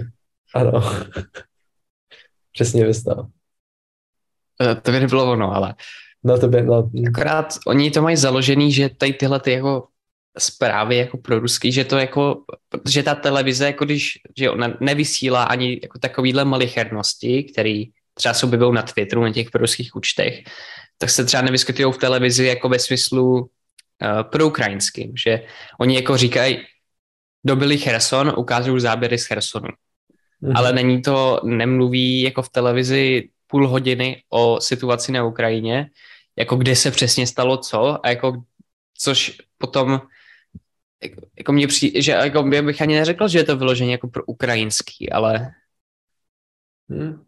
Ano. 0.54 0.72
Přesně 2.52 2.86
bys 2.86 3.04
to. 3.04 3.28
Eh, 4.62 4.76
To 4.76 4.92
by 4.92 5.00
nebylo 5.00 5.32
ono, 5.32 5.56
ale 5.56 5.76
No 6.24 6.40
to 6.40 6.48
by, 6.48 6.62
no, 6.62 6.92
akorát 7.08 7.54
oni 7.68 7.92
to 7.92 8.02
mají 8.02 8.18
založený, 8.18 8.72
že 8.72 8.90
tady 8.90 9.14
tyhle 9.14 9.40
ty 9.40 9.52
jako 9.52 9.88
zprávy 10.38 10.96
jako 10.96 11.18
pro 11.18 11.40
ruský, 11.40 11.72
že 11.72 11.84
to 11.84 11.98
jako, 11.98 12.44
že 12.90 13.04
ta 13.04 13.16
televize, 13.16 13.66
jako 13.66 13.86
když, 13.86 14.20
že 14.38 14.50
ona 14.50 14.74
nevysílá 14.80 15.44
ani 15.44 15.80
jako 15.84 16.00
takovýhle 16.00 16.46
malichernosti, 16.46 17.44
který 17.44 17.86
třeba 18.14 18.34
se 18.34 18.46
objevují 18.46 18.74
na 18.74 18.82
Twitteru, 18.82 19.24
na 19.24 19.32
těch 19.32 19.48
ruských 19.54 19.96
účtech, 19.96 20.44
tak 20.98 21.10
se 21.10 21.26
třeba 21.26 21.44
nevyskytují 21.44 21.94
v 21.94 21.98
televizi 21.98 22.46
jako 22.46 22.70
ve 22.70 22.80
smyslu 22.80 23.40
uh, 23.40 23.48
pro 24.24 24.48
ukrajinským, 24.48 25.12
že 25.18 25.42
oni 25.80 25.96
jako 25.96 26.18
říkají, 26.18 26.58
dobili 27.46 27.78
Cherson, 27.78 28.34
ukážou 28.38 28.80
záběry 28.80 29.18
z 29.18 29.26
Chersonu. 29.26 29.68
Mm-hmm. 29.68 30.54
Ale 30.56 30.74
není 30.74 31.02
to, 31.02 31.40
nemluví 31.44 32.22
jako 32.22 32.42
v 32.42 32.50
televizi 32.50 33.30
půl 33.48 33.68
hodiny 33.68 34.24
o 34.30 34.62
situaci 34.62 35.12
na 35.12 35.24
Ukrajině, 35.24 35.90
jako 36.36 36.56
kde 36.56 36.76
se 36.76 36.92
přesně 36.92 37.28
stalo 37.28 37.58
co 37.58 38.06
a 38.06 38.10
jako 38.10 38.44
což 38.98 39.38
potom 39.58 40.02
jako, 41.04 41.22
jako 41.38 41.54
mě 41.54 41.68
přijde, 41.68 42.02
že 42.02 42.12
jako 42.12 42.44
bych 42.44 42.82
ani 42.82 42.96
neřekl, 42.96 43.28
že 43.28 43.40
je 43.40 43.44
to 43.44 43.58
vyloženě 43.58 43.92
jako 43.92 44.08
pro 44.08 44.24
ukrajinský, 44.26 45.12
ale 45.12 45.54
hmm. 46.90 47.24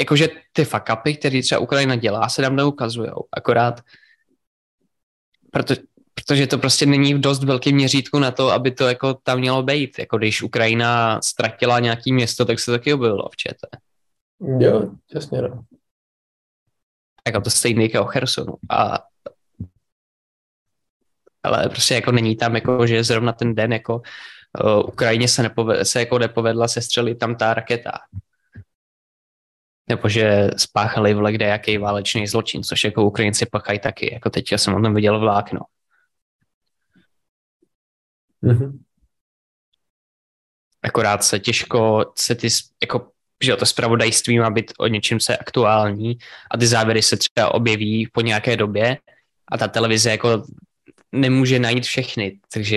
jakože 0.00 0.28
ty 0.52 0.64
fakapy, 0.64 1.16
které 1.16 1.42
třeba 1.42 1.58
Ukrajina 1.58 1.96
dělá, 1.96 2.28
se 2.28 2.42
tam 2.42 2.56
neukazují. 2.56 3.10
Akorát 3.32 3.80
proto, 5.50 5.74
protože 6.14 6.46
to 6.46 6.58
prostě 6.58 6.86
není 6.86 7.14
v 7.14 7.20
dost 7.20 7.44
velkém 7.44 7.74
měřítku 7.74 8.18
na 8.18 8.30
to, 8.30 8.50
aby 8.50 8.70
to 8.70 8.88
jako 8.88 9.14
tam 9.14 9.38
mělo 9.38 9.62
být. 9.62 9.98
Jako 9.98 10.18
když 10.18 10.42
Ukrajina 10.42 11.20
ztratila 11.22 11.80
nějaký 11.80 12.12
město, 12.12 12.44
tak 12.44 12.60
se 12.60 12.70
taky 12.70 12.94
objevilo 12.94 13.28
v 13.32 13.36
ČT. 13.36 13.68
Jo, 14.60 14.90
jasně 15.14 15.42
no. 15.42 15.64
Jako 17.26 17.40
to 17.40 17.50
stejný 17.50 17.90
jako 17.92 18.04
Chersonu. 18.04 18.54
A 18.70 18.98
ale 21.44 21.68
prostě 21.68 21.94
jako 21.94 22.12
není 22.12 22.36
tam, 22.36 22.54
jako, 22.54 22.86
že 22.86 23.04
zrovna 23.04 23.32
ten 23.32 23.54
den 23.54 23.72
jako 23.72 24.02
uh, 24.64 24.88
Ukrajině 24.88 25.28
se, 25.28 25.42
nepoved, 25.42 25.86
se 25.86 26.00
jako 26.00 26.18
nepovedla 26.18 26.68
sestřelit 26.68 27.18
tam 27.18 27.36
ta 27.36 27.54
raketa. 27.54 27.92
Nebo 29.88 30.08
že 30.08 30.50
spáchali 30.56 31.14
v 31.14 31.30
kde 31.30 31.46
jaký 31.46 31.78
válečný 31.78 32.26
zločin, 32.26 32.62
což 32.62 32.84
jako 32.84 33.04
Ukrajinci 33.04 33.46
pachají 33.46 33.78
taky. 33.78 34.14
Jako 34.14 34.30
teď 34.30 34.52
jsem 34.52 34.74
o 34.74 34.82
tom 34.82 34.94
viděl 34.94 35.20
vlákno. 35.20 35.60
Mm-hmm. 38.42 38.78
Akorát 40.82 41.24
se 41.24 41.40
těžko 41.40 42.12
se 42.18 42.34
ty, 42.34 42.48
jako, 42.82 43.10
že 43.42 43.56
to 43.56 43.66
spravodajství 43.66 44.38
má 44.38 44.50
být 44.50 44.72
o 44.78 44.86
něčem, 44.86 45.18
je 45.28 45.36
aktuální 45.36 46.18
a 46.50 46.58
ty 46.58 46.66
závěry 46.66 47.02
se 47.02 47.16
třeba 47.16 47.54
objeví 47.54 48.08
po 48.12 48.20
nějaké 48.20 48.56
době 48.56 48.98
a 49.52 49.58
ta 49.58 49.68
televize 49.68 50.10
jako 50.10 50.44
nemůže 51.14 51.58
najít 51.58 51.84
všechny, 51.84 52.38
takže 52.52 52.76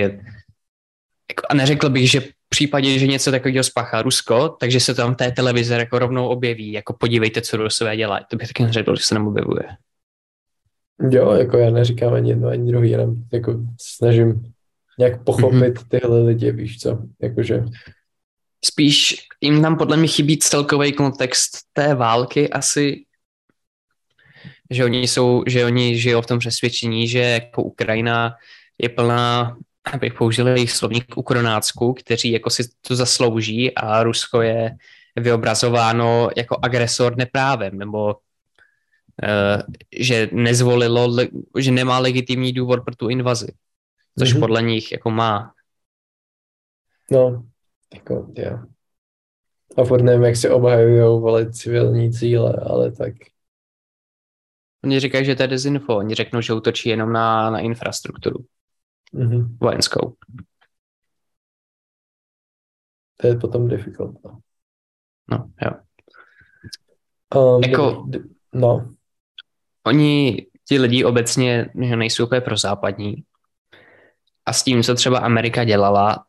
jako, 1.30 1.42
a 1.48 1.54
neřekl 1.54 1.90
bych, 1.90 2.10
že 2.10 2.20
v 2.20 2.48
případě, 2.48 2.98
že 2.98 3.06
něco 3.06 3.30
takového 3.30 3.64
spáchá 3.64 4.02
Rusko, 4.02 4.48
takže 4.48 4.80
se 4.80 4.94
tam 4.94 5.14
té 5.14 5.30
televize 5.30 5.74
jako 5.74 5.98
rovnou 5.98 6.28
objeví, 6.28 6.72
jako 6.72 6.92
podívejte, 6.92 7.40
co 7.40 7.56
Rusové 7.56 7.96
dělají. 7.96 8.24
To 8.30 8.36
bych 8.36 8.48
taky 8.48 8.62
neřekl, 8.62 8.96
že 8.96 9.02
se 9.02 9.14
nám 9.14 9.28
objevuje. 9.28 9.62
Jo, 11.10 11.32
jako 11.32 11.58
já 11.58 11.70
neříkám 11.70 12.14
ani 12.14 12.30
jedno, 12.30 12.48
ani 12.48 12.70
druhý, 12.72 12.90
jenom 12.90 13.14
jako 13.32 13.60
snažím 13.80 14.52
nějak 14.98 15.24
pochopit 15.24 15.74
mm-hmm. 15.74 15.88
tyhle 15.88 16.22
lidi, 16.22 16.52
víš 16.52 16.78
co, 16.78 16.98
jakože. 17.22 17.64
Spíš 18.64 19.16
jim 19.40 19.62
tam 19.62 19.76
podle 19.76 19.96
mě 19.96 20.08
chybí 20.08 20.38
celkový 20.38 20.92
kontext 20.92 21.50
té 21.72 21.94
války 21.94 22.50
asi 22.50 23.04
že 24.70 24.84
oni 24.84 25.08
jsou, 25.08 25.42
že 25.46 25.64
oni 25.64 25.98
žijou 25.98 26.20
v 26.20 26.26
tom 26.26 26.38
přesvědčení, 26.38 27.08
že 27.08 27.18
jako 27.18 27.62
Ukrajina 27.62 28.34
je 28.78 28.88
plná, 28.88 29.56
abych 29.92 30.14
použil 30.14 30.48
jejich 30.48 30.72
slovník 30.72 31.16
ukronácku, 31.16 31.92
kteří 31.92 32.30
jako 32.30 32.50
si 32.50 32.68
to 32.80 32.96
zaslouží 32.96 33.74
a 33.74 34.02
Rusko 34.02 34.42
je 34.42 34.76
vyobrazováno 35.16 36.30
jako 36.36 36.58
agresor 36.62 37.16
neprávem, 37.16 37.78
nebo 37.78 38.06
uh, 38.06 39.62
že 39.98 40.28
nezvolilo, 40.32 41.16
že 41.58 41.70
nemá 41.70 41.98
legitimní 41.98 42.52
důvod 42.52 42.84
pro 42.84 42.96
tu 42.96 43.08
invazi, 43.08 43.52
což 44.18 44.34
mm-hmm. 44.34 44.40
podle 44.40 44.62
nich 44.62 44.92
jako 44.92 45.10
má. 45.10 45.52
No, 47.10 47.44
jako, 47.94 48.32
jo. 48.36 48.58
A 49.76 49.84
furt 49.84 50.02
nevím, 50.02 50.22
jak 50.22 50.36
se 50.36 50.50
obhajují 50.50 51.20
volit 51.20 51.56
civilní 51.56 52.12
cíle, 52.12 52.60
ale 52.66 52.92
tak 52.92 53.12
Oni 54.84 55.00
říkají, 55.00 55.24
že 55.24 55.34
to 55.34 55.42
je 55.42 55.48
dezinfo. 55.48 55.96
Oni 55.96 56.14
řeknou, 56.14 56.40
že 56.40 56.52
útočí 56.52 56.88
jenom 56.88 57.12
na, 57.12 57.50
na 57.50 57.58
infrastrukturu 57.58 58.38
mm-hmm. 59.14 59.56
vojenskou. 59.60 60.16
To 63.16 63.26
je 63.26 63.36
potom 63.36 63.68
difficult. 63.68 64.16
No, 64.24 64.40
no 65.30 65.50
jo. 65.64 65.70
Um, 67.34 67.62
jako, 67.62 68.06
no. 68.52 68.94
Oni, 69.86 70.46
ti 70.68 70.78
lidi 70.78 71.04
obecně 71.04 71.70
nejsou 71.74 72.26
úplně 72.26 72.40
pro 72.40 72.56
západní. 72.56 73.24
A 74.46 74.52
s 74.52 74.62
tím, 74.62 74.82
co 74.82 74.94
třeba 74.94 75.18
Amerika 75.18 75.64
dělala, 75.64 76.24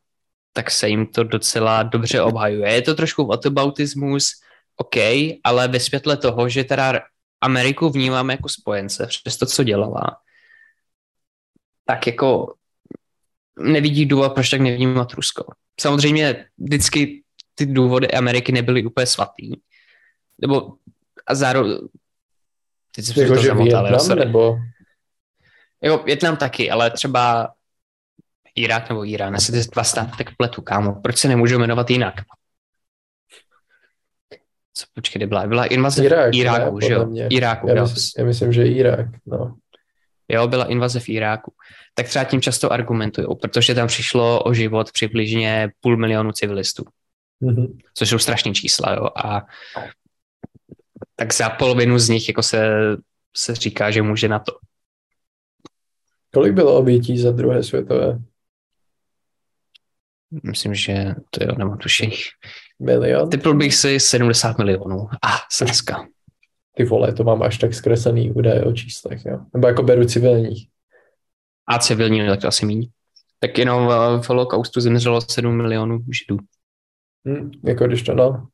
tak 0.54 0.72
se 0.72 0.90
jim 0.90 1.08
to 1.08 1.24
docela 1.24 1.84
dobře 1.84 2.22
obhajuje. 2.22 2.74
Je 2.74 2.82
to 2.82 2.96
trošku 2.96 3.26
whataboutismus, 3.26 4.32
OK, 4.76 4.96
ale 5.44 5.68
ve 5.68 5.80
světle 5.80 6.18
toho, 6.18 6.50
že 6.50 6.64
teda 6.64 7.02
Ameriku 7.41 7.89
vnímáme 7.89 8.34
jako 8.34 8.49
spojence 8.49 9.08
přes 9.08 9.38
to, 9.38 9.45
co 9.45 9.63
dělala, 9.63 10.17
tak 11.86 12.08
jako 12.08 12.56
nevidí 13.60 14.06
důvod, 14.06 14.34
proč 14.34 14.49
tak 14.49 14.62
nevnímat 14.62 15.13
Rusko. 15.13 15.45
Samozřejmě 15.80 16.45
vždycky 16.58 17.23
ty 17.56 17.65
důvody 17.65 18.12
Ameriky 18.12 18.52
nebyly 18.52 18.86
úplně 18.86 19.06
svatý. 19.06 19.52
Nebo 20.41 20.73
a 21.28 21.36
zároveň... 21.36 21.78
Teď 22.95 23.06
jsem 23.06 23.23
jako, 23.23 23.36
to 23.36 23.41
že 23.41 23.54
Vietnam, 23.54 24.17
nebo... 24.17 24.58
Jo, 25.82 25.97
Větnam 25.97 26.38
taky, 26.38 26.71
ale 26.71 26.91
třeba 26.91 27.54
Irák 28.56 28.89
nebo 28.89 29.06
Irán, 29.06 29.36
asi 29.36 29.52
ty 29.52 29.60
dva 29.73 29.84
státy 29.84 30.12
tak 30.17 30.36
pletu, 30.36 30.62
kámo. 30.62 31.02
Proč 31.02 31.17
se 31.17 31.28
nemůžu 31.28 31.60
jmenovat 31.60 31.89
jinak? 31.89 32.15
Co, 34.80 34.86
počkej, 34.94 35.28
byla? 35.28 35.48
Byla 35.48 35.65
invaze 35.65 36.06
Irák, 36.06 36.36
Iráku, 36.36 36.80
ne, 36.80 36.88
že 36.88 36.94
jo? 36.94 37.06
Mě. 37.06 37.28
Iráku, 37.28 37.68
já, 37.68 37.82
myslím, 37.82 38.12
já 38.18 38.26
myslím, 38.26 38.54
že 38.54 38.68
Irák, 38.68 39.08
no. 39.26 39.56
Jo, 40.30 40.48
byla 40.48 40.65
invaze 40.65 41.00
v 41.00 41.10
Iráku. 41.10 41.54
Tak 41.94 42.08
třeba 42.08 42.26
tím 42.26 42.42
často 42.42 42.72
argumentují, 42.72 43.28
protože 43.42 43.76
tam 43.76 43.88
přišlo 43.88 44.44
o 44.44 44.54
život 44.54 44.92
přibližně 44.92 45.70
půl 45.80 45.98
milionu 45.98 46.32
civilistů. 46.32 46.86
Mm-hmm. 47.42 47.78
Což 47.94 48.10
jsou 48.10 48.18
strašné 48.18 48.54
čísla, 48.54 48.94
jo. 48.94 49.10
A 49.15 49.46
tak 51.15 51.34
za 51.34 51.50
polovinu 51.50 52.00
z 52.00 52.10
nich 52.10 52.30
jako 52.30 52.44
se, 52.44 52.70
se 53.36 53.56
říká, 53.56 53.92
že 53.92 54.02
může 54.02 54.28
na 54.28 54.39
to. 54.39 54.52
Kolik 56.34 56.54
bylo 56.54 56.78
obětí 56.78 57.18
za 57.18 57.32
druhé 57.32 57.63
světové? 57.63 58.20
Myslím, 60.44 60.76
že 60.76 61.15
to 61.30 61.44
jo, 61.44 61.56
nemám 61.58 61.78
tušení. 61.78 62.15
Milion? 62.80 63.30
Typl 63.30 63.54
bych 63.54 63.76
si 63.76 64.00
70 64.00 64.58
milionů. 64.58 65.08
A, 65.22 65.28
ah, 65.28 65.39
Srska. 65.52 66.08
Ty 66.76 66.84
vole, 66.84 67.13
to 67.13 67.24
mám 67.24 67.44
až 67.44 67.58
tak 67.58 67.74
zkreslený 67.74 68.32
údaje 68.32 68.63
o 68.63 68.74
číslech, 68.74 69.26
jo. 69.26 69.39
Nebo 69.54 69.68
jako 69.68 69.84
beru 69.84 70.06
civilních. 70.06 70.70
A 71.68 71.80
civilní, 71.80 72.28
tak 72.28 72.42
to 72.42 72.48
asi 72.48 72.65
míň. 72.65 72.89
Tak 73.39 73.58
jenom 73.58 73.88
v 74.22 74.30
holokaustu 74.30 74.82
zemřelo 74.82 75.22
7 75.22 75.58
milionů 75.58 76.00
židů. 76.12 76.38
Hmm, 77.26 77.52
jako 77.63 77.88
když 77.88 78.04
to, 78.04 78.15
no. 78.15 78.48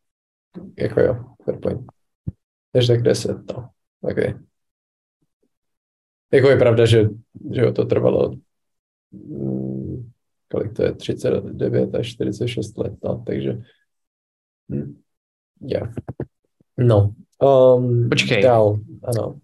Jako 0.79 1.01
jo, 1.01 1.25
fair 1.43 1.59
point. 1.59 1.81
Takže 2.71 2.93
tak 2.93 3.01
10, 3.01 3.37
no. 3.53 3.69
OK. 4.01 4.17
Jako 6.33 6.49
je 6.49 6.57
pravda, 6.57 6.85
že, 6.85 7.09
že 7.51 7.71
to 7.71 7.85
trvalo 7.85 8.35
hmm, 9.13 10.11
kolik 10.51 10.73
to 10.73 10.83
je, 10.83 10.93
39 10.93 11.95
až 11.95 12.07
46 12.07 12.77
let, 12.77 12.93
no, 13.03 13.23
takže 13.25 13.51
hm, 13.51 13.63
yeah. 15.61 15.93
No. 16.77 17.13
Um, 17.41 18.09
Počkej. 18.09 18.43
Dál, 18.43 18.79
ano. 19.03 19.39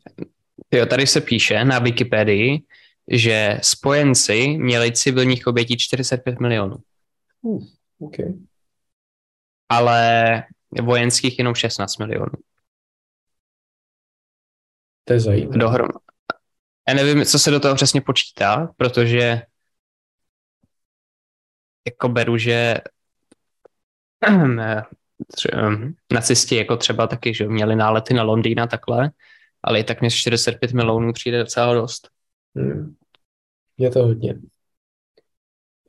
Jo, 0.71 0.85
tady 0.85 1.07
se 1.07 1.21
píše 1.21 1.65
na 1.65 1.79
Wikipedii, 1.79 2.63
že 3.07 3.59
spojenci 3.63 4.57
měli 4.57 4.91
civilních 4.91 5.47
obětí 5.47 5.77
45 5.77 6.39
milionů. 6.39 6.77
Uh, 7.41 7.63
okay. 7.99 8.33
Ale 9.69 10.43
vojenských 10.81 11.39
jenom 11.39 11.55
16 11.55 11.97
milionů. 11.97 12.33
To 15.03 15.13
je 15.13 15.19
zajímavé. 15.19 15.57
Dohrom. 15.57 15.89
Já 16.87 16.93
nevím, 16.93 17.25
co 17.25 17.39
se 17.39 17.51
do 17.51 17.59
toho 17.59 17.75
přesně 17.75 18.01
počítá, 18.01 18.73
protože 18.77 19.41
jako 21.85 22.09
beru, 22.09 22.37
že 22.37 22.77
nacisti 26.13 26.55
jako 26.55 26.77
třeba 26.77 27.07
taky, 27.07 27.33
že 27.33 27.47
měli 27.47 27.75
nálety 27.75 28.13
na 28.13 28.23
Londýn 28.23 28.59
a 28.59 28.67
takhle, 28.67 29.11
ale 29.63 29.79
i 29.79 29.83
tak 29.83 30.01
mě 30.01 30.09
45 30.11 30.73
milionů 30.73 31.13
přijde 31.13 31.39
docela 31.39 31.73
dost. 31.73 32.09
Hmm. 32.55 32.95
Je 33.77 33.89
to 33.89 34.03
hodně. 34.03 34.35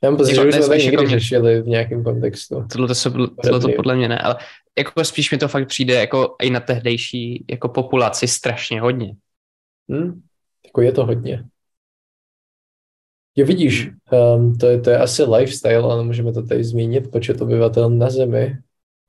Já 0.03 0.09
mám 0.09 0.17
pocit, 0.17 0.31
Jako 0.35 0.51
že 0.51 0.59
už 0.59 0.65
jsme 0.65 0.75
to 0.77 0.81
někdy 0.83 0.95
jako- 1.03 1.07
řešili 1.07 1.61
v 1.61 1.67
nějakém 1.67 2.03
kontextu. 2.03 2.65
Tohle 2.71 2.87
to, 2.87 2.95
se, 2.95 3.11
tohle 3.43 3.59
to 3.59 3.69
podle 3.75 3.95
mě 3.95 4.09
ne, 4.09 4.19
ale 4.19 4.35
jako 4.77 5.05
spíš 5.05 5.31
mi 5.31 5.37
to 5.37 5.47
fakt 5.47 5.67
přijde 5.67 5.93
jako 5.93 6.35
i 6.41 6.49
na 6.49 6.59
tehdejší 6.59 7.45
jako 7.49 7.69
populaci 7.69 8.27
strašně 8.27 8.81
hodně. 8.81 9.15
Hm? 9.91 10.21
Jako 10.65 10.81
je 10.81 10.91
to 10.91 11.05
hodně. 11.05 11.45
Jo, 13.35 13.45
vidíš, 13.45 13.89
um, 14.35 14.57
to, 14.57 14.67
je, 14.67 14.81
to 14.81 14.89
je 14.89 14.97
asi 14.97 15.23
lifestyle, 15.23 15.83
ale 15.83 16.03
můžeme 16.03 16.33
to 16.33 16.43
tady 16.43 16.63
zmínit. 16.63 17.11
Počet 17.11 17.41
obyvatel 17.41 17.89
na 17.89 18.09
Zemi, 18.09 18.57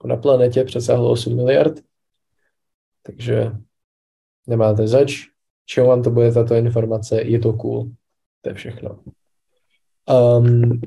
na 0.04 0.16
planetě, 0.16 0.64
přesáhlo 0.64 1.10
8 1.10 1.36
miliard. 1.36 1.80
Takže 3.02 3.52
nemáte 4.46 4.88
zač. 4.88 5.22
Čemu 5.66 5.86
vám 5.88 6.02
to 6.02 6.10
bude 6.10 6.32
tato 6.32 6.54
informace? 6.54 7.22
Je 7.22 7.38
to 7.38 7.52
cool. 7.52 7.90
To 8.40 8.48
je 8.50 8.54
všechno. 8.54 8.98
Um, 10.38 10.80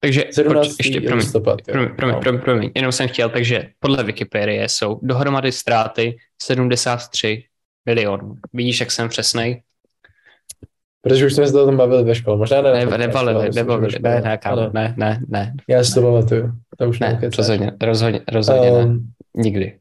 Takže 0.00 0.24
17. 0.32 0.68
Poč, 0.68 0.78
ještě, 0.78 1.00
promiň, 1.00 1.16
listopad. 1.24 1.58
jo. 1.68 1.72
promiň, 1.72 1.96
promiň, 1.96 2.14
No. 2.14 2.20
promiň, 2.20 2.40
promiň, 2.40 2.70
jenom 2.74 2.92
jsem 2.92 3.08
chtěl, 3.08 3.30
takže 3.30 3.68
podle 3.78 4.04
Wikipedie 4.04 4.68
jsou 4.68 4.98
dohromady 5.02 5.52
ztráty 5.52 6.16
73 6.42 7.44
milionů. 7.86 8.34
Vidíš, 8.52 8.80
jak 8.80 8.90
jsem 8.90 9.08
přesnej? 9.08 9.62
Protože 11.04 11.26
už 11.26 11.34
jsme 11.34 11.46
se 11.46 11.60
o 11.60 11.66
tom 11.66 11.76
bavili 11.76 12.04
ve 12.04 12.14
škole. 12.14 12.36
Možná 12.36 12.62
ne. 12.62 12.72
Ne, 12.72 12.98
nebavili, 12.98 13.50
nebavili, 13.54 13.92
ve 14.00 14.14
ne, 14.14 14.20
ne, 14.20 14.38
kámo, 14.38 14.60
Ano. 14.60 14.70
ne, 14.74 14.94
ne, 14.96 15.20
ne, 15.28 15.52
Já 15.68 15.84
si 15.84 15.94
to 15.94 16.02
pamatuju. 16.02 16.50
To 16.78 16.88
už 16.88 17.00
ne, 17.00 17.20
rozhodně, 17.36 17.72
rozhodně, 17.82 18.20
rozhodně 18.32 18.70
ne, 18.70 18.84
Um, 18.84 19.08
nikdy. 19.36 19.72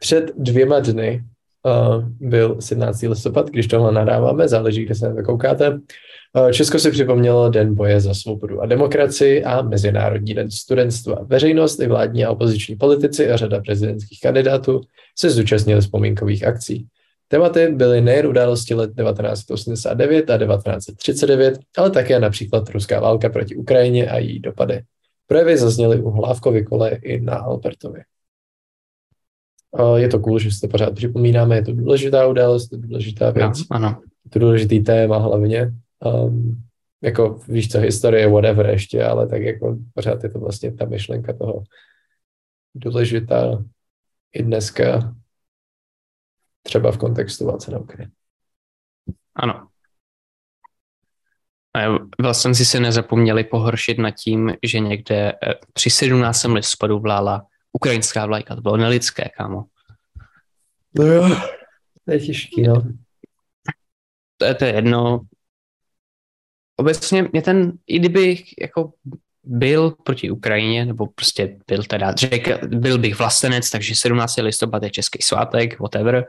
Před 0.00 0.30
dvěma 0.38 0.80
dny 0.80 1.24
uh, 1.62 2.04
byl 2.20 2.56
17. 2.60 3.02
listopad, 3.02 3.50
když 3.50 3.66
tohle 3.66 3.92
nadáváme, 3.92 4.48
záleží, 4.48 4.84
kde 4.84 4.94
se 4.94 5.08
na 5.08 5.14
to 5.14 5.22
koukáte. 5.22 5.70
Uh, 5.70 6.50
Česko 6.50 6.78
si 6.78 6.90
připomnělo 6.90 7.48
Den 7.48 7.74
boje 7.74 8.00
za 8.00 8.14
svobodu 8.14 8.60
a 8.60 8.66
demokracii 8.66 9.44
a 9.44 9.62
Mezinárodní 9.62 10.34
den 10.34 10.50
studentstva. 10.50 11.18
Veřejnost 11.26 11.80
i 11.80 11.86
vládní 11.86 12.24
a 12.24 12.30
opoziční 12.30 12.76
politici 12.76 13.30
a 13.30 13.36
řada 13.36 13.60
prezidentských 13.60 14.20
kandidátů 14.22 14.80
se 15.18 15.30
zúčastnili 15.30 15.80
vzpomínkových 15.80 16.46
akcí. 16.46 16.86
Tématy 17.34 17.68
byly 17.68 18.00
nejen 18.00 18.26
události 18.26 18.74
let 18.74 18.90
1989 18.96 20.30
a 20.30 20.38
1939, 20.38 21.58
ale 21.76 21.90
také 21.90 22.20
například 22.20 22.70
ruská 22.70 23.00
válka 23.00 23.28
proti 23.28 23.56
Ukrajině 23.56 24.10
a 24.10 24.18
její 24.18 24.40
dopady. 24.40 24.82
Projevy 25.26 25.56
zazněly 25.56 26.02
u 26.02 26.10
Hlávkovy 26.10 26.64
kole 26.64 26.90
i 26.90 27.20
na 27.20 27.34
Albertovi. 27.34 28.00
Je 29.96 30.08
to 30.08 30.18
cool, 30.18 30.38
že 30.38 30.50
si 30.50 30.60
to 30.60 30.68
pořád 30.68 30.94
připomínáme, 30.94 31.56
je 31.56 31.62
to 31.62 31.72
důležitá 31.72 32.26
událost, 32.26 32.72
je 32.72 32.78
to 32.78 32.86
důležitá 32.86 33.26
No, 33.26 33.32
věc, 33.32 33.62
ano, 33.70 34.00
je 34.24 34.30
to 34.30 34.38
důležitý 34.38 34.80
téma 34.80 35.18
hlavně. 35.18 35.72
Um, 36.04 36.62
jako 37.02 37.40
víš 37.48 37.68
co, 37.68 37.80
historie, 37.80 38.28
whatever 38.28 38.66
ještě, 38.66 39.04
ale 39.04 39.26
tak 39.26 39.42
jako 39.42 39.78
pořád 39.94 40.24
je 40.24 40.30
to 40.30 40.38
vlastně 40.38 40.72
ta 40.72 40.84
myšlenka 40.84 41.32
toho 41.32 41.62
důležitá 42.74 43.64
i 44.32 44.42
dneska 44.42 45.14
třeba 46.66 46.92
v 46.92 46.98
kontextu 46.98 47.46
válce 47.46 47.70
na 47.70 47.78
Ukrajině. 47.78 48.12
ano. 49.34 49.68
A 51.74 51.98
Vlastně 52.20 52.54
si 52.54 52.64
se 52.64 52.80
nezapomněli 52.80 53.44
pohoršit 53.44 53.98
nad 53.98 54.10
tím, 54.10 54.52
že 54.62 54.80
někde 54.80 55.32
eh, 55.32 55.54
při 55.72 55.90
17. 55.90 56.44
listopadu 56.44 56.98
vlála 56.98 57.46
ukrajinská 57.72 58.26
vlajka. 58.26 58.54
To 58.54 58.60
bylo 58.60 58.76
nelidské, 58.76 59.28
kámo. 59.36 59.64
No 60.98 61.04
jo, 61.04 61.36
to 62.04 62.12
je 62.12 62.20
těžký, 62.20 62.62
no. 62.62 62.82
to 64.36 64.44
je, 64.44 64.54
to 64.54 64.64
je 64.64 64.74
jedno. 64.74 65.20
Obecně 66.76 67.22
mě 67.32 67.42
ten, 67.42 67.72
i 67.86 67.98
kdybych 67.98 68.44
jako 68.60 68.92
byl 69.44 69.90
proti 69.90 70.30
Ukrajině, 70.30 70.84
nebo 70.84 71.06
prostě 71.06 71.58
byl 71.66 71.82
teda, 71.82 72.12
řek, 72.12 72.64
byl 72.64 72.98
bych 72.98 73.18
vlastenec, 73.18 73.70
takže 73.70 73.94
17. 73.94 74.36
listopad 74.36 74.82
je 74.82 74.90
český 74.90 75.22
svátek, 75.22 75.80
whatever, 75.80 76.26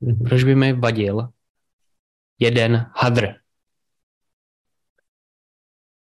Mhm. 0.00 0.24
proč 0.24 0.44
by 0.44 0.54
mi 0.54 0.72
vadil 0.72 1.28
jeden 2.38 2.86
hadr? 2.94 3.26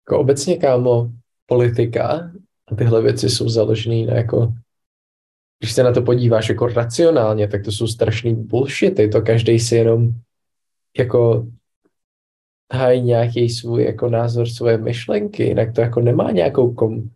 Jako 0.07 0.21
obecně, 0.21 0.57
kámo, 0.57 1.11
politika 1.47 2.31
a 2.67 2.75
tyhle 2.75 3.03
věci 3.03 3.31
jsou 3.31 3.49
založené 3.49 4.07
na 4.07 4.15
jako, 4.15 4.53
když 5.59 5.73
se 5.73 5.83
na 5.83 5.93
to 5.93 6.03
podíváš 6.03 6.49
jako 6.49 6.67
racionálně, 6.67 7.49
tak 7.49 7.65
to 7.65 7.73
jsou 7.73 7.87
strašný 7.87 8.35
bullshity, 8.35 9.09
to 9.09 9.23
každý 9.23 9.59
si 9.61 9.77
jenom 9.77 10.13
jako 10.99 11.47
hájí 12.73 13.03
nějaký 13.03 13.51
svůj 13.51 13.85
jako 13.85 14.09
názor, 14.09 14.49
svoje 14.49 14.79
myšlenky, 14.79 15.43
jinak 15.43 15.75
to 15.75 15.81
jako 15.81 16.01
nemá 16.01 16.31
nějakou 16.31 16.75
kom, 16.75 17.11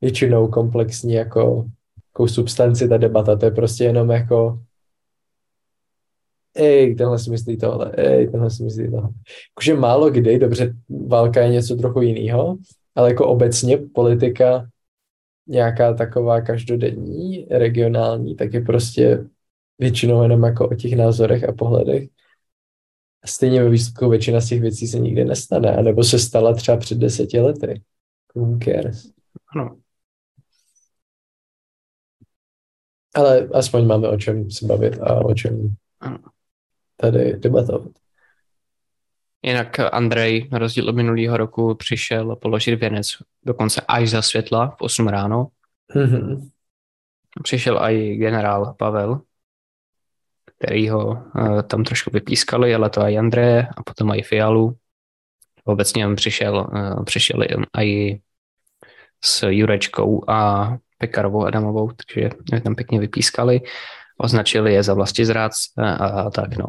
většinou 0.00 0.48
komplexní 0.48 1.12
jako, 1.12 1.66
jako 2.12 2.28
substanci 2.28 2.88
ta 2.88 2.96
debata, 2.96 3.36
to 3.36 3.44
je 3.44 3.50
prostě 3.50 3.84
jenom 3.84 4.10
jako 4.10 4.62
ej, 6.54 6.94
tenhle 6.94 7.18
si 7.18 7.30
myslí 7.30 7.58
tohle, 7.58 7.92
ej, 7.96 8.28
tenhle 8.28 8.50
si 8.50 8.62
myslí 8.62 8.90
tohle. 8.90 9.10
Jakože 9.50 9.74
málo 9.74 10.10
kdy, 10.10 10.38
dobře, 10.38 10.74
válka 11.06 11.40
je 11.40 11.48
něco 11.48 11.76
trochu 11.76 12.00
jiného, 12.00 12.56
ale 12.94 13.08
jako 13.08 13.28
obecně 13.28 13.78
politika 13.94 14.68
nějaká 15.46 15.94
taková 15.94 16.40
každodenní, 16.40 17.46
regionální, 17.50 18.36
tak 18.36 18.54
je 18.54 18.60
prostě 18.60 19.26
většinou 19.78 20.22
jenom 20.22 20.42
jako 20.42 20.68
o 20.68 20.74
těch 20.74 20.96
názorech 20.96 21.48
a 21.48 21.52
pohledech. 21.52 22.08
A 23.22 23.26
stejně 23.26 23.62
ve 23.62 23.70
výsledku 23.70 24.08
většina 24.08 24.40
z 24.40 24.48
těch 24.48 24.60
věcí 24.60 24.86
se 24.86 24.98
nikdy 24.98 25.24
nestane, 25.24 25.82
nebo 25.82 26.04
se 26.04 26.18
stala 26.18 26.54
třeba 26.54 26.76
před 26.76 26.98
deseti 26.98 27.40
lety. 27.40 27.82
Who 28.34 28.58
cares? 28.64 29.10
Ano. 29.56 29.76
Ale 33.14 33.48
aspoň 33.52 33.86
máme 33.86 34.08
o 34.08 34.16
čem 34.16 34.50
se 34.50 34.66
bavit 34.66 34.98
a 35.00 35.24
o 35.24 35.34
čem 35.34 35.76
Ano. 36.04 36.18
Tady 36.96 37.36
debatovat. 37.38 37.92
Jinak 39.42 39.80
Andrej, 39.92 40.48
na 40.52 40.58
rozdíl 40.58 40.88
od 40.88 40.96
minulého 40.96 41.36
roku, 41.36 41.74
přišel 41.74 42.36
položit 42.36 42.76
věnec 42.76 43.06
dokonce 43.42 43.80
až 43.88 44.10
za 44.10 44.22
světla 44.22 44.76
v 44.78 44.82
8 44.82 45.08
ráno. 45.08 45.48
Mhm. 45.94 46.50
Přišel 47.42 47.78
i 47.82 48.16
generál 48.16 48.74
Pavel, 48.78 49.20
který 50.44 50.88
ho 50.88 51.06
uh, 51.06 51.62
tam 51.62 51.84
trošku 51.84 52.10
vypískali, 52.12 52.74
ale 52.74 52.90
to 52.90 53.00
i 53.00 53.18
Andreje 53.18 53.68
a 53.76 53.82
potom 53.82 54.12
i 54.12 54.22
Fialu. 54.22 54.76
Obecně 55.64 56.06
on 56.06 56.16
přišel, 56.16 56.66
uh, 56.72 57.04
přišel 57.04 57.40
i 57.82 58.20
s 59.24 59.46
Jurečkou 59.48 60.30
a 60.30 60.70
Pekarovou 60.98 61.44
Adamovou, 61.44 61.90
takže 61.90 62.30
tam 62.60 62.74
pěkně 62.74 63.00
vypískali, 63.00 63.60
označili 64.18 64.74
je 64.74 64.82
za 64.82 64.94
vlasti 64.94 65.24
zrádce 65.24 65.70
a, 65.76 65.94
a 66.06 66.30
tak 66.30 66.56
no. 66.56 66.66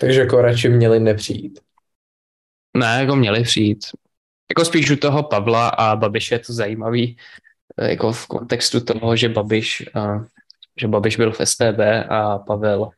Takže 0.00 0.20
jako 0.20 0.40
radši 0.42 0.68
měli 0.68 1.00
nepřijít. 1.00 1.60
Ne, 2.76 2.96
jako 3.00 3.16
měli 3.16 3.42
přijít. 3.42 3.78
Jako 4.50 4.64
spíš 4.64 4.90
u 4.90 4.96
toho 4.96 5.22
Pavla 5.22 5.68
a 5.68 5.96
Babiše 5.96 6.34
je 6.34 6.38
to 6.38 6.52
zajímavý, 6.52 7.16
eh, 7.78 7.90
jako 7.90 8.12
v 8.12 8.26
kontextu 8.26 8.80
toho, 8.80 9.16
že 9.16 9.28
Babiš, 9.28 9.88
eh, 9.96 10.18
že 10.80 10.88
Babiš 10.88 11.16
byl 11.16 11.32
v 11.32 11.40
STB 11.40 12.04
a 12.08 12.38
Pavel, 12.38 12.90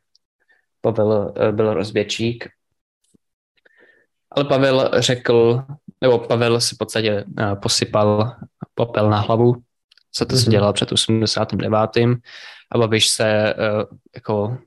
Pavel 0.80 1.34
eh, 1.36 1.52
byl 1.52 1.74
rozvědčík. 1.74 2.48
Ale 4.30 4.44
Pavel 4.44 4.90
řekl, 4.98 5.64
nebo 6.00 6.18
Pavel 6.18 6.60
si 6.60 6.74
v 6.74 6.78
podstatě 6.78 7.24
eh, 7.38 7.56
posypal 7.56 8.36
popel 8.74 9.10
na 9.10 9.20
hlavu, 9.20 9.54
co 10.12 10.26
to 10.26 10.36
se 10.36 10.42
Mhm. 10.42 10.50
dělal 10.50 10.72
před 10.72 10.92
89. 10.92 11.90
A 12.70 12.78
Babiš 12.78 13.08
se 13.08 13.28
eh, 13.28 13.54
jako 14.14 14.58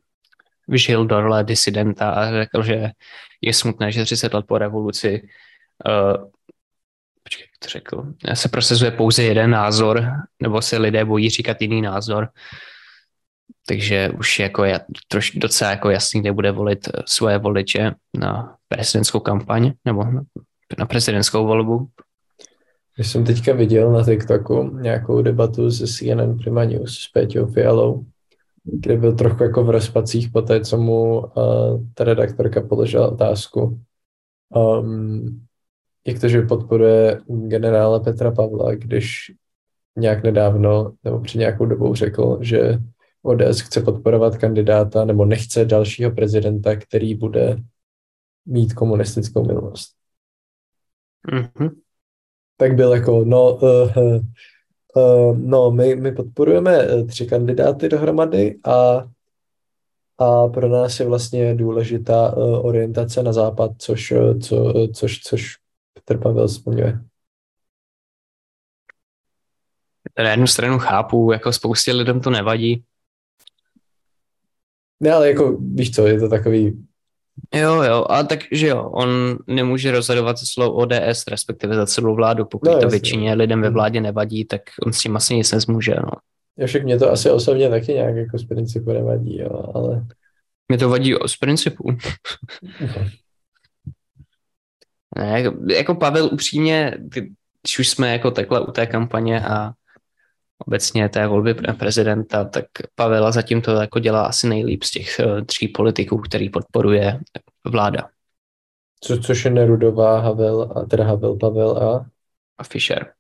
vyžil 0.68 1.06
do 1.06 1.22
role 1.22 1.44
disidenta 1.44 2.12
a 2.12 2.32
řekl, 2.32 2.64
že 2.64 2.92
je 3.42 3.54
smutné, 3.54 3.92
že 3.92 4.06
30 4.06 4.34
let 4.34 4.46
po 4.48 4.58
revoluci 4.58 5.22
uh, 5.88 6.32
počkej, 7.24 7.44
jak 7.44 7.58
to 7.60 7.70
řekl, 7.70 8.14
se 8.34 8.50
prosazuje 8.50 8.92
pouze 8.92 9.24
jeden 9.24 9.52
názor, 9.52 10.12
nebo 10.42 10.62
se 10.62 10.78
lidé 10.78 11.06
bojí 11.06 11.30
říkat 11.30 11.62
jiný 11.62 11.82
názor. 11.82 12.30
Takže 13.68 14.10
už 14.10 14.40
je 14.40 14.44
jako 14.44 14.64
troš, 15.08 15.32
docela 15.32 15.72
jako 15.72 15.90
jasný, 15.90 16.22
kde 16.22 16.32
bude 16.32 16.52
volit 16.52 16.88
eh, 16.88 16.92
svoje 17.06 17.38
voliče 17.38 17.92
na 18.18 18.56
prezidentskou 18.68 19.20
kampaň 19.20 19.72
nebo 19.86 20.04
na, 20.04 20.22
na 20.78 20.86
prezidentskou 20.86 21.46
volbu. 21.46 21.90
Když 23.02 23.12
jsem 23.12 23.26
teďka 23.26 23.54
viděl 23.54 23.92
na 23.92 24.04
TikToku 24.04 24.78
nějakou 24.78 25.22
debatu 25.22 25.72
se 25.72 25.88
CNN 25.88 26.38
Prima 26.38 26.64
News 26.66 26.98
s 26.98 27.12
Péťou 27.12 27.46
Fialou, 27.46 28.06
kde 28.64 28.98
byl 28.98 29.16
trochu 29.16 29.44
jako 29.44 29.64
v 29.64 29.70
rozpacích 29.70 30.30
po 30.32 30.42
té, 30.42 30.62
co 30.62 30.78
mu 30.78 31.20
uh, 31.20 31.26
ta 31.94 32.04
redaktorka 32.04 32.62
položila 32.62 33.12
otázku. 33.12 33.82
Um, 34.56 35.46
jak 36.08 36.20
to, 36.20 36.28
že 36.28 36.42
podporuje 36.42 37.22
generála 37.28 38.00
Petra 38.00 38.32
Pavla, 38.32 38.76
když 38.76 39.32
nějak 39.98 40.24
nedávno 40.24 40.94
nebo 41.04 41.20
před 41.20 41.38
nějakou 41.38 41.66
dobou 41.66 41.96
řekl, 41.96 42.38
že 42.42 42.80
ODS 43.24 43.62
chce 43.62 43.82
podporovat 43.82 44.38
kandidáta 44.38 45.06
nebo 45.06 45.26
nechce 45.26 45.66
dalšího 45.66 46.12
prezidenta, 46.12 46.76
který 46.76 47.16
bude 47.16 47.58
mít 48.46 48.74
komunistickou 48.74 49.46
minulost. 49.46 49.92
Mm-hmm. 51.32 51.72
Tak 52.62 52.76
byl 52.76 52.94
jako, 52.94 53.24
no, 53.26 53.56
uh, 53.56 53.92
uh, 54.96 55.38
no 55.38 55.72
my, 55.72 55.96
my 55.96 56.12
podporujeme 56.12 56.88
tři 57.06 57.28
kandidáty 57.28 57.90
dohromady 57.90 58.60
a 58.66 59.08
a 60.18 60.48
pro 60.48 60.70
nás 60.70 61.00
je 61.00 61.06
vlastně 61.06 61.56
důležitá 61.56 62.38
uh, 62.38 62.66
orientace 62.66 63.24
na 63.24 63.34
západ, 63.34 63.72
což, 63.78 64.14
co, 64.44 64.74
což, 64.94 65.20
což 65.20 65.58
Petr 65.94 66.22
Pavel 66.22 66.48
splňuje. 66.48 67.00
Na 70.24 70.32
jednu 70.32 70.48
stranu 70.48 70.80
chápu, 70.80 71.32
jako 71.32 71.54
spoustě 71.54 71.94
lidem 71.94 72.22
to 72.22 72.30
nevadí. 72.30 72.84
Ne, 75.00 75.12
ale 75.12 75.28
jako, 75.28 75.58
víš 75.58 75.92
co, 75.92 76.08
je 76.08 76.20
to 76.20 76.30
takový... 76.30 76.88
Jo, 77.56 77.84
jo, 77.84 78.06
a 78.10 78.24
takže 78.24 78.68
jo, 78.68 78.84
on 78.84 79.38
nemůže 79.48 79.92
rozhodovat 79.92 80.40
se 80.40 80.46
slovou 80.48 80.72
ODS, 80.72 81.28
respektive 81.28 81.76
za 81.76 81.86
celou 81.86 82.16
vládu, 82.16 82.46
pokud 82.46 82.66
no, 82.66 82.72
to 82.74 82.78
jasně. 82.78 82.90
většině 82.90 83.34
lidem 83.34 83.62
ve 83.62 83.68
hmm. 83.68 83.74
vládě 83.74 84.02
nevadí, 84.02 84.46
tak 84.46 84.62
on 84.86 84.94
s 84.94 85.00
tím 85.00 85.16
asi 85.16 85.36
nic 85.36 85.52
nezmůže, 85.52 85.96
no. 85.96 86.12
Jo, 86.58 86.68
však 86.68 86.84
mě 86.84 87.00
to 87.00 87.12
asi 87.12 87.30
osobně 87.30 87.70
taky 87.70 87.94
nějak 87.94 88.16
jako 88.16 88.38
z 88.38 88.46
principu 88.46 88.92
nevadí, 88.92 89.38
jo, 89.38 89.72
ale... 89.74 90.06
Mě 90.68 90.78
to 90.78 90.90
vadí 90.90 91.16
z 91.26 91.38
principu. 91.38 91.92
ne, 95.18 95.42
jako, 95.42 95.58
jako 95.74 95.96
Pavel 95.96 96.30
upřímně, 96.32 96.98
když 97.62 97.80
už 97.80 97.90
jsme 97.90 98.12
jako 98.12 98.32
takhle 98.32 98.62
u 98.62 98.72
té 98.72 98.86
kampaně 98.86 99.42
a 99.42 99.72
obecně 100.66 101.10
té 101.10 101.28
volby 101.28 101.54
prezidenta, 101.54 102.46
tak 102.46 102.66
Pavela 102.96 103.32
zatím 103.32 103.62
to 103.62 103.72
jako 103.72 104.00
dělá 104.00 104.26
asi 104.26 104.48
nejlíp 104.48 104.84
z 104.84 104.92
těch 104.92 105.22
uh, 105.26 105.42
tří 105.42 105.68
politiků, 105.68 106.18
který 106.18 106.50
podporuje 106.50 107.20
vláda. 107.66 108.10
Co, 109.04 109.18
což 109.18 109.46
je 109.46 109.52
Nerudová, 109.52 110.20
Havel, 110.20 110.72
a 110.76 110.86
teda 110.86 111.04
Havel, 111.04 111.36
Pavel 111.36 111.78
a? 111.78 112.06
A 112.58 112.64
Fischer. 112.64 113.14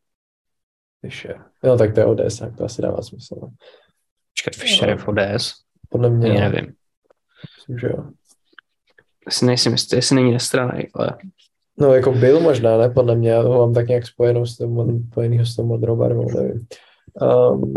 Fischer. 1.01 1.45
No 1.63 1.77
tak 1.77 1.93
to 1.93 1.99
je 1.99 2.06
ODS, 2.06 2.39
tak 2.39 2.56
to 2.58 2.63
asi 2.63 2.82
dává 2.82 3.01
smysl. 3.01 3.36
No. 3.41 3.51
Počkat, 4.32 4.56
Fischer 4.56 4.88
no. 4.88 4.93
je 4.93 4.97
v 4.97 5.08
ODS? 5.08 5.54
Podle 5.89 6.10
mě. 6.10 6.34
Já 6.34 6.49
nevím. 6.49 6.73
Myslím, 7.58 7.80
že 7.80 7.88
jo. 7.88 8.04
Asi 9.27 9.45
nejsem 9.45 9.71
jistý, 9.71 9.95
jestli 9.95 10.15
není 10.15 10.32
nestranej, 10.32 10.89
ale... 10.93 11.17
No 11.80 11.93
jako 11.93 12.12
byl 12.12 12.39
možná, 12.39 12.77
ne? 12.77 12.89
Podle 12.89 13.15
mě, 13.15 13.30
já 13.30 13.41
ho 13.41 13.58
mám 13.58 13.73
tak 13.73 13.88
nějak 13.88 14.08
spojenou 14.08 14.45
s 14.45 14.58
tím, 14.58 15.08
spojenýho 15.12 15.45
s 15.45 15.56
tou 15.56 15.65
modrou 15.65 15.95
barvou, 15.95 16.32
nevím. 16.38 16.67
Um, 17.21 17.74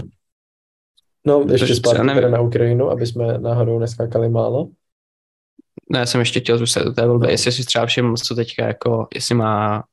no, 1.26 1.46
ještě 1.52 1.74
zpátky 1.74 2.06
teda 2.14 2.28
na 2.28 2.40
Ukrajinu, 2.40 2.90
aby 2.90 3.06
jsme 3.06 3.38
náhodou 3.38 3.78
neskákali 3.78 4.28
málo. 4.28 4.68
Ne, 5.90 5.98
já 5.98 6.06
jsem 6.06 6.20
ještě 6.20 6.40
chtěl 6.40 6.58
zůstat 6.58 6.82
do 6.84 6.92
té 6.92 7.06
volby, 7.06 7.26
no. 7.26 7.30
jestli 7.30 7.52
si 7.52 7.64
třeba 7.64 7.86
všem, 7.86 8.16
co 8.16 8.34
teďka 8.34 8.66
jako, 8.66 9.08
jestli 9.14 9.34
má, 9.34 9.84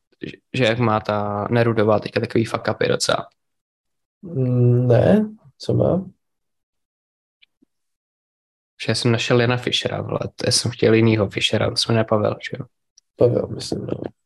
že 0.54 0.64
jak 0.64 0.80
má 0.80 1.00
ta 1.00 1.48
Nerudová 1.52 2.00
teďka 2.00 2.20
takový 2.20 2.46
fuck 2.46 2.68
upy 2.72 2.88
docela. 2.88 3.28
Mm, 4.22 4.88
ne, 4.88 5.30
co 5.58 5.74
má? 5.74 6.06
Že 8.86 8.92
já 8.92 8.96
jsem 8.96 9.12
našel 9.12 9.42
Jana 9.42 9.58
Fischera, 9.58 9.98
ale 9.98 10.20
já 10.46 10.52
jsem 10.52 10.72
chtěl 10.72 10.94
jinýho 10.94 11.30
Fischera, 11.30 11.70
to 11.70 11.76
jsme 11.76 12.04
Pavel, 12.04 12.36
že 12.50 12.58
jo? 12.60 12.66
Pavel, 13.16 13.48
myslím, 13.48 13.86
no. 13.86 14.21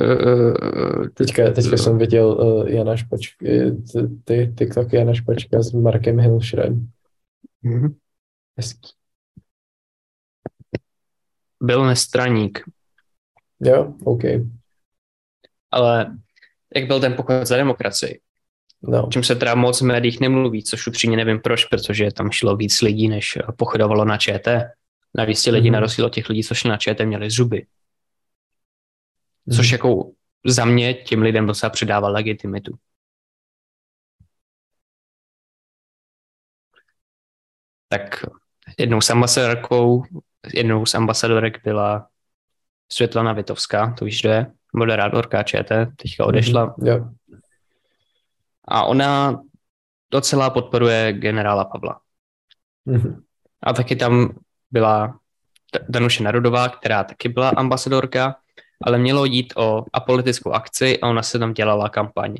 Uh, 0.00 1.08
teďka, 1.14 1.50
teďka 1.50 1.76
jsem 1.76 1.98
viděl 1.98 2.26
uh, 2.26 2.68
Jana 2.68 2.96
Špačka, 2.96 3.46
ty 4.24 4.54
TikTok 4.58 4.92
Jana 4.92 5.14
Špačka 5.14 5.62
s 5.62 5.72
Markem 5.72 6.18
Hilšrem. 6.18 6.88
Mm-hmm. 7.64 7.94
Hezký. 8.56 8.90
Byl 11.62 11.86
nestraník. 11.86 12.60
Jo, 13.60 13.94
OK. 14.04 14.22
Ale 15.70 16.16
jak 16.74 16.86
byl 16.86 17.00
ten 17.00 17.14
pochod 17.14 17.46
za 17.46 17.56
demokracii? 17.56 18.20
No. 18.82 19.08
Čím 19.12 19.22
se 19.22 19.34
teda 19.34 19.54
moc 19.54 19.80
v 19.80 19.84
médiích 19.84 20.20
nemluví, 20.20 20.62
což 20.62 20.86
upřímně 20.86 21.16
nevím 21.16 21.40
proč, 21.40 21.64
protože 21.64 22.12
tam 22.12 22.30
šlo 22.30 22.56
víc 22.56 22.82
lidí, 22.82 23.08
než 23.08 23.38
pochodovalo 23.56 24.04
na 24.04 24.18
ČT. 24.18 24.70
Navíc 25.14 25.42
ti 25.42 25.50
lidi 25.50 25.68
mm-hmm. 25.68 25.72
na 25.72 25.80
rozdíl 25.80 26.06
od 26.06 26.14
těch 26.14 26.28
lidí, 26.28 26.44
co 26.44 26.54
šli 26.54 26.70
na 26.70 26.76
ČT, 26.76 27.06
měli 27.06 27.30
zuby. 27.30 27.66
Což 29.52 29.70
jako 29.70 30.10
za 30.46 30.64
mě 30.64 30.94
těm 30.94 31.22
lidem 31.22 31.46
docela 31.46 31.70
přidává 31.70 32.08
legitimitu. 32.08 32.78
Tak 37.88 38.24
jednou 38.78 39.00
s 39.00 39.10
ambasadorkou, 39.10 40.04
jednou 40.54 40.86
z 40.86 40.94
ambasadorek 40.94 41.64
byla 41.64 42.08
Světlana 42.92 43.32
Vitovská, 43.32 43.94
to 43.98 44.04
víš, 44.04 44.20
kdo 44.20 44.30
je, 44.30 44.52
moderátorka 44.74 45.42
ČT, 45.42 45.88
teďka 45.96 46.24
odešla. 46.24 46.66
Mm-hmm. 46.66 46.86
Yeah. 46.86 47.12
A 48.64 48.84
ona 48.84 49.42
docela 50.10 50.50
podporuje 50.50 51.12
generála 51.12 51.64
Pavla. 51.64 52.00
Mm-hmm. 52.86 53.22
A 53.62 53.72
taky 53.72 53.96
tam 53.96 54.38
byla 54.70 55.18
Danuše 55.88 56.22
Narudová, 56.22 56.68
která 56.68 57.04
taky 57.04 57.28
byla 57.28 57.48
ambasadorka, 57.48 58.36
ale 58.84 58.98
mělo 58.98 59.24
jít 59.24 59.52
o 59.56 59.84
apolitickou 59.92 60.52
akci 60.52 61.00
a 61.00 61.08
ona 61.08 61.22
se 61.22 61.38
tam 61.38 61.52
dělala 61.52 61.88
kampaň. 61.88 62.36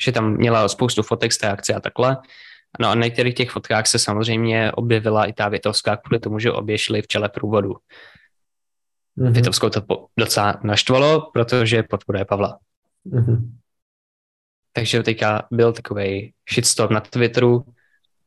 Že 0.00 0.12
tam 0.12 0.36
měla 0.36 0.68
spoustu 0.68 1.02
fotek 1.02 1.32
z 1.32 1.38
té 1.38 1.48
akce 1.50 1.74
a 1.74 1.80
takhle. 1.80 2.16
No 2.80 2.88
a 2.88 2.94
na 2.94 3.04
některých 3.04 3.34
těch 3.34 3.50
fotkách 3.50 3.86
se 3.86 3.98
samozřejmě 3.98 4.72
objevila 4.72 5.24
i 5.24 5.32
ta 5.32 5.48
Větovská, 5.48 5.96
kvůli 5.96 6.20
tomu, 6.20 6.38
že 6.38 6.52
obě 6.52 6.78
šly 6.78 7.02
v 7.02 7.06
čele 7.06 7.28
průvodu. 7.28 7.76
Mm-hmm. 9.18 9.32
Větovskou 9.32 9.68
to 9.68 10.06
docela 10.18 10.60
naštvalo, 10.62 11.30
protože 11.32 11.82
podporuje 11.82 12.24
Pavla. 12.24 12.58
Mm-hmm. 13.06 13.50
Takže 14.72 15.02
teďka 15.02 15.46
byl 15.50 15.72
takový 15.72 16.32
shitstorm 16.52 16.94
na 16.94 17.00
Twitteru 17.00 17.64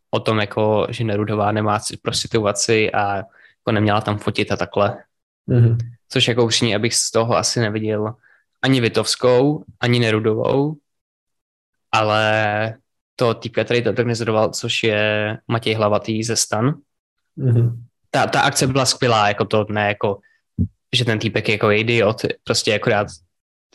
o 0.10 0.20
tom, 0.20 0.40
jako, 0.40 0.88
že 0.90 1.04
Nerudová 1.04 1.52
nemá 1.52 1.80
prostituaci 2.02 2.92
a 2.92 3.16
jako 3.16 3.72
neměla 3.72 4.02
tam 4.02 4.18
fotit 4.18 4.52
a 4.52 4.58
takhle. 4.58 5.04
Mm-hmm. 5.50 5.78
Což 6.13 6.28
jako 6.28 6.45
upřímně, 6.45 6.76
abych 6.76 6.95
z 6.95 7.12
toho 7.12 7.38
asi 7.38 7.60
neviděl 7.60 8.15
ani 8.62 8.82
Vitovskou, 8.82 9.63
ani 9.80 9.99
Nerudovou, 9.99 10.78
ale 11.91 12.78
to 13.15 13.34
týpka, 13.34 13.63
který 13.63 13.84
to 13.84 13.89
organizoval, 13.89 14.49
což 14.49 14.84
je 14.84 15.38
Matěj 15.47 15.73
Hlavatý 15.73 16.23
ze 16.23 16.36
Stan. 16.36 16.73
Mm-hmm. 17.38 17.84
Ta, 18.12 18.28
ta 18.28 18.41
akce 18.41 18.67
byla 18.67 18.86
skvělá, 18.86 19.28
jako 19.28 19.45
to 19.45 19.65
ne 19.69 19.88
jako, 19.88 20.19
že 20.95 21.06
ten 21.06 21.19
týpek 21.19 21.47
je 21.47 21.52
jako 21.56 21.71
idiot, 21.71 22.21
prostě 22.43 22.76
akorát 22.76 23.08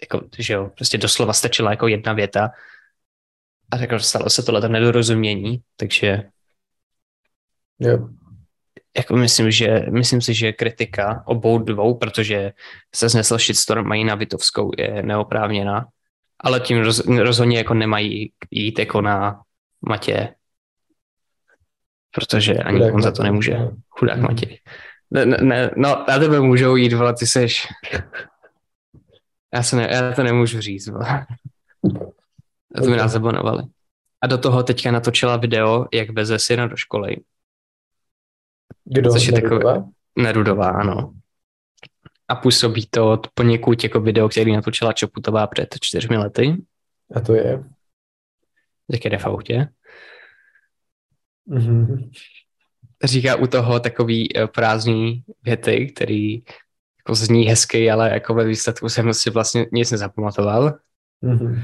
jako, 0.00 0.28
že 0.38 0.52
jo, 0.52 0.70
prostě 0.74 0.98
doslova 0.98 1.32
stačila 1.32 1.70
jako 1.70 1.88
jedna 1.88 2.12
věta 2.12 2.50
a 3.70 3.78
řekl, 3.78 3.98
že 3.98 4.04
stalo 4.04 4.30
se 4.30 4.42
tohle 4.42 4.68
nedorozumění, 4.68 5.62
takže 5.76 6.22
jo. 7.78 8.08
Jako 8.98 9.16
myslím, 9.16 9.50
že, 9.50 9.86
myslím 9.90 10.20
si, 10.20 10.34
že 10.34 10.52
kritika 10.52 11.22
obou 11.26 11.58
dvou, 11.58 11.94
protože 11.94 12.52
se 12.94 13.08
znesl 13.08 13.38
shitstorm 13.38 13.86
mají 13.86 14.04
na 14.04 14.14
Vitovskou 14.14 14.70
je 14.78 15.02
neoprávněná, 15.02 15.86
ale 16.40 16.60
tím 16.60 16.78
roz, 16.78 17.06
rozhodně 17.06 17.58
jako 17.58 17.74
nemají 17.74 18.32
jít 18.50 18.78
jako 18.78 19.00
na 19.00 19.40
Matě, 19.88 20.34
protože 22.14 22.54
ani 22.54 22.78
Chudák 22.78 22.94
on 22.94 23.02
za 23.02 23.10
to 23.10 23.22
nemůže. 23.22 23.58
Chudák 23.88 24.16
mm. 24.16 24.22
Matěj. 24.22 24.58
Ne, 25.10 25.26
ne, 25.26 25.70
no, 25.76 26.04
na 26.08 26.18
tebe 26.18 26.40
můžou 26.40 26.76
jít, 26.76 26.92
vole, 26.92 27.14
ty 27.14 27.26
seš 27.26 27.68
já, 29.54 29.62
se 29.62 29.76
ne, 29.76 29.88
já 29.92 30.12
to 30.12 30.22
nemůžu 30.22 30.60
říct. 30.60 30.88
Bo. 30.88 30.98
To 32.76 32.90
by 32.90 32.96
nás 32.96 33.12
zabonovali. 33.12 33.62
A 34.22 34.26
do 34.26 34.38
toho 34.38 34.62
teďka 34.62 34.90
natočila 34.90 35.36
video, 35.36 35.86
jak 35.92 36.10
veze 36.10 36.38
syna 36.38 36.66
do 36.66 36.76
školy. 36.76 37.16
Kdo? 38.90 39.12
Což 39.12 39.26
je 39.26 39.32
Nerudová? 39.32 39.72
Takový, 39.72 39.92
Nerudová, 40.18 40.68
ano. 40.68 41.14
A 42.28 42.34
působí 42.34 42.86
to 42.90 43.20
poněkud 43.34 43.84
jako 43.84 44.00
video, 44.00 44.28
který 44.28 44.52
natočila 44.52 44.92
Čoputová 44.92 45.46
před 45.46 45.74
čtyřmi 45.80 46.16
lety. 46.16 46.56
A 47.14 47.20
to 47.20 47.34
je? 47.34 47.64
Jak 48.92 49.04
jede 49.04 49.18
v 49.18 49.26
autě. 49.26 49.68
Mm-hmm. 51.48 52.10
Říká 53.04 53.36
u 53.36 53.46
toho 53.46 53.80
takový 53.80 54.36
eh, 54.36 54.46
prázdný 54.46 55.24
věty, 55.42 55.86
který 55.86 56.34
jako 56.98 57.14
zní 57.14 57.44
hezky, 57.44 57.90
ale 57.90 58.10
jako 58.10 58.34
ve 58.34 58.44
výsledku 58.44 58.88
jsem 58.88 59.14
si 59.14 59.30
vlastně 59.30 59.66
nic 59.72 59.90
nezapamatoval. 59.90 60.78
Mm-hmm. 61.22 61.62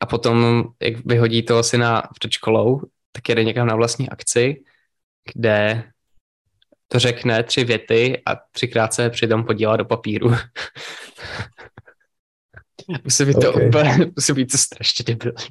A 0.00 0.06
potom, 0.06 0.64
jak 0.82 1.06
vyhodí 1.06 1.42
toho 1.42 1.62
syna 1.62 2.02
před 2.18 2.30
školou, 2.30 2.80
tak 3.12 3.28
jede 3.28 3.44
někam 3.44 3.66
na 3.66 3.74
vlastní 3.76 4.08
akci, 4.08 4.64
kde 5.34 5.91
to 6.92 6.98
řekne 6.98 7.42
tři 7.42 7.64
věty 7.64 8.22
a 8.26 8.36
třikrát 8.50 8.94
se 8.94 9.10
přitom 9.10 9.44
podílá 9.44 9.76
do 9.76 9.84
papíru. 9.84 10.30
musí 13.04 13.24
být 13.24 13.36
okay. 13.36 13.52
to 13.52 13.66
úplně, 13.66 14.12
musí 14.16 14.32
být 14.32 14.52
to 14.52 14.58
strašně 14.58 15.04
debilní. 15.04 15.48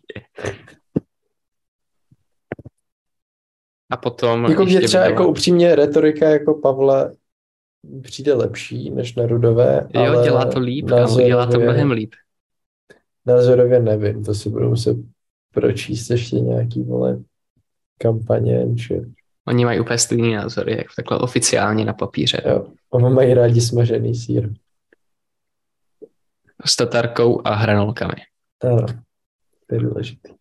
A 3.90 3.98
potom... 3.98 4.46
Jako 4.46 4.66
mě 4.66 4.82
třeba 4.82 5.04
jako 5.04 5.28
upřímně 5.28 5.76
retorika 5.76 6.30
jako 6.30 6.54
Pavla 6.54 7.12
přijde 8.02 8.34
lepší 8.34 8.90
než 8.90 9.16
Nerudové, 9.16 9.88
Jo, 9.94 10.02
ale 10.02 10.24
dělá 10.24 10.46
to 10.46 10.60
líp, 10.60 10.90
kámo, 10.90 11.22
dělá 11.22 11.46
to 11.46 11.52
názorově- 11.52 11.64
mnohem 11.64 11.92
líp. 11.92 12.14
Názorově 13.26 13.80
nevím, 13.80 14.24
to 14.24 14.36
si 14.36 14.50
budu 14.50 14.70
muset 14.70 14.98
pročíst 15.54 16.12
ještě 16.12 16.36
nějaký, 16.36 16.84
vole, 16.84 17.22
kampaně 17.98 18.68
shit. 18.76 19.21
Oni 19.48 19.66
mají 19.66 19.80
úplně 19.80 19.98
stejný 19.98 20.34
názory, 20.34 20.78
jak 20.78 20.88
takhle 20.96 21.20
oficiálně 21.20 21.86
na 21.86 21.94
papíře. 21.94 22.42
Jo. 22.46 22.68
Oni 22.90 23.10
mají 23.10 23.34
rádi 23.34 23.62
smažený 23.62 24.16
sír. 24.16 24.50
S 26.66 26.76
tatarkou 26.76 27.42
a 27.48 27.54
hranolkami. 27.56 28.14
Ano, 28.64 28.86
to 29.68 29.76
je 29.76 29.82
důležitý. 29.82 30.34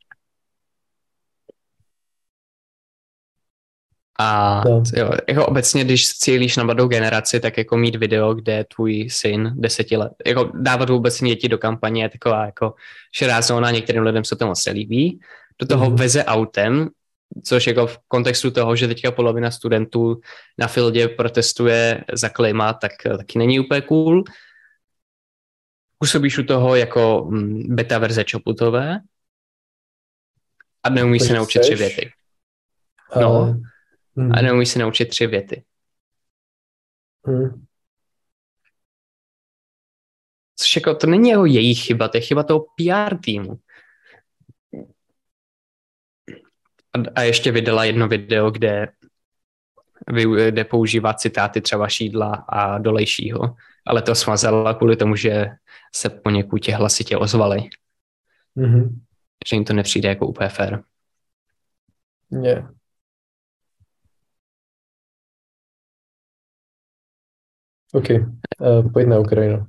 A 4.18 4.62
No. 4.64 4.82
jo, 4.96 5.10
jako 5.28 5.46
obecně, 5.46 5.84
když 5.84 6.08
cílíš 6.08 6.56
na 6.56 6.64
mladou 6.64 6.88
generaci, 6.88 7.40
tak 7.40 7.58
jako 7.58 7.76
mít 7.76 7.96
video, 7.96 8.34
kde 8.34 8.64
tvůj 8.74 9.08
syn 9.10 9.52
deseti 9.54 9.96
let, 9.96 10.12
jako 10.26 10.44
dávat 10.54 10.90
vůbec 10.90 11.20
děti 11.22 11.48
do 11.48 11.58
kampaně 11.58 12.02
je 12.02 12.08
taková 12.08 12.46
jako 12.46 12.74
širá 13.12 13.42
zóna, 13.42 13.70
některým 13.70 14.02
lidem 14.02 14.24
se 14.24 14.36
to 14.36 14.46
moc 14.46 14.66
nelíbí. 14.66 15.20
Do 15.60 15.66
toho 15.66 15.86
Mhm. 15.86 15.96
veze 15.96 16.24
autem, 16.24 16.88
což 17.44 17.66
jako 17.66 17.86
v 17.86 17.98
kontextu 18.08 18.50
toho, 18.50 18.76
že 18.76 18.88
teďka 18.88 19.10
polovina 19.10 19.50
studentů 19.50 20.20
na 20.58 20.68
fieldě 20.68 21.08
protestuje 21.08 22.04
za 22.12 22.28
klima, 22.28 22.72
tak 22.72 22.92
eh, 23.06 23.16
taky 23.16 23.38
není 23.38 23.60
úplně 23.60 23.80
cool. 23.80 24.24
Působíš 25.98 26.38
u 26.38 26.42
toho 26.42 26.76
jako 26.76 27.26
mm, 27.30 27.74
beta 27.76 27.98
verze 27.98 28.24
čoputové 28.24 29.00
a 30.82 30.90
neumíš 30.90 31.22
se 31.22 31.28
Takže 31.28 31.38
naučit 31.38 31.58
tři 31.58 31.74
věty. 31.74 32.12
No. 33.20 33.56
hm, 34.16 34.32
A 34.34 34.42
neumíš 34.42 34.68
se 34.68 34.78
naučit 34.78 35.04
tři 35.08 35.26
věty. 35.26 35.64
hm, 37.26 37.64
Což 40.56 40.76
jako 40.76 40.94
to 40.94 41.06
není 41.06 41.28
jeho 41.28 41.46
jejich 41.46 41.78
chyba, 41.82 42.08
to 42.08 42.16
je 42.16 42.20
chyba 42.20 42.42
toho 42.42 42.60
PR 42.76 43.16
týmu. 43.24 43.58
A, 46.92 46.98
a 47.14 47.22
ještě 47.22 47.52
vydala 47.52 47.84
jedno 47.84 48.08
video, 48.08 48.50
kde, 48.50 48.88
kde 50.50 50.64
používá 50.64 51.14
citáty 51.14 51.60
třeba 51.60 51.88
Šídla 51.88 52.34
a 52.48 52.78
Dolejšího, 52.78 53.56
ale 53.86 54.02
to 54.02 54.14
smazala 54.14 54.74
kvůli 54.74 54.96
tomu, 54.96 55.16
že 55.16 55.46
se 55.94 56.10
poněkud 56.10 56.58
tě 56.58 56.74
hlasitě 56.74 57.16
ozvali, 57.16 57.60
mhm, 58.54 59.00
že 59.48 59.56
jim 59.56 59.64
to 59.64 59.72
nepřijde 59.72 60.08
jako 60.08 60.26
úplně 60.26 60.48
fair. 60.48 60.78
je. 62.42 62.68
OK, 67.92 68.10
uh, 68.10 68.92
pojď 68.92 69.06
na 69.06 69.18
Ukrajinu. 69.18 69.66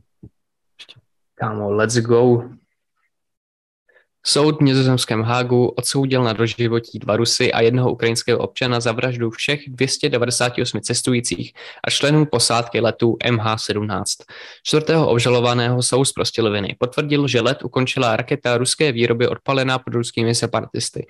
Kámo, 1.35 1.71
let's 1.71 1.97
go. 1.97 2.49
Soud 4.25 4.57
v 4.57 4.63
nizozemském 4.63 5.21
Hágu 5.21 5.67
odsoudil 5.67 6.23
na 6.23 6.33
doživotí 6.33 6.99
dva 6.99 7.15
Rusy 7.15 7.53
a 7.53 7.61
jednoho 7.61 7.91
ukrajinského 7.91 8.39
občana 8.39 8.79
za 8.79 8.91
vraždu 8.91 9.29
všech 9.29 9.59
298 9.67 10.81
cestujících 10.81 11.53
a 11.87 11.89
členů 11.89 12.25
posádky 12.25 12.79
letu 12.79 13.17
MH17. 13.25 14.03
Čtvrtého 14.63 15.07
obžalovaného 15.09 15.81
soud 15.81 16.05
zprostil 16.05 16.51
viny. 16.51 16.75
Potvrdil, 16.79 17.27
že 17.27 17.41
let 17.41 17.63
ukončila 17.63 18.15
raketa 18.15 18.57
ruské 18.57 18.91
výroby 18.91 19.27
odpalená 19.27 19.79
pod 19.79 19.93
ruskými 19.93 20.35
separatisty. 20.35 21.07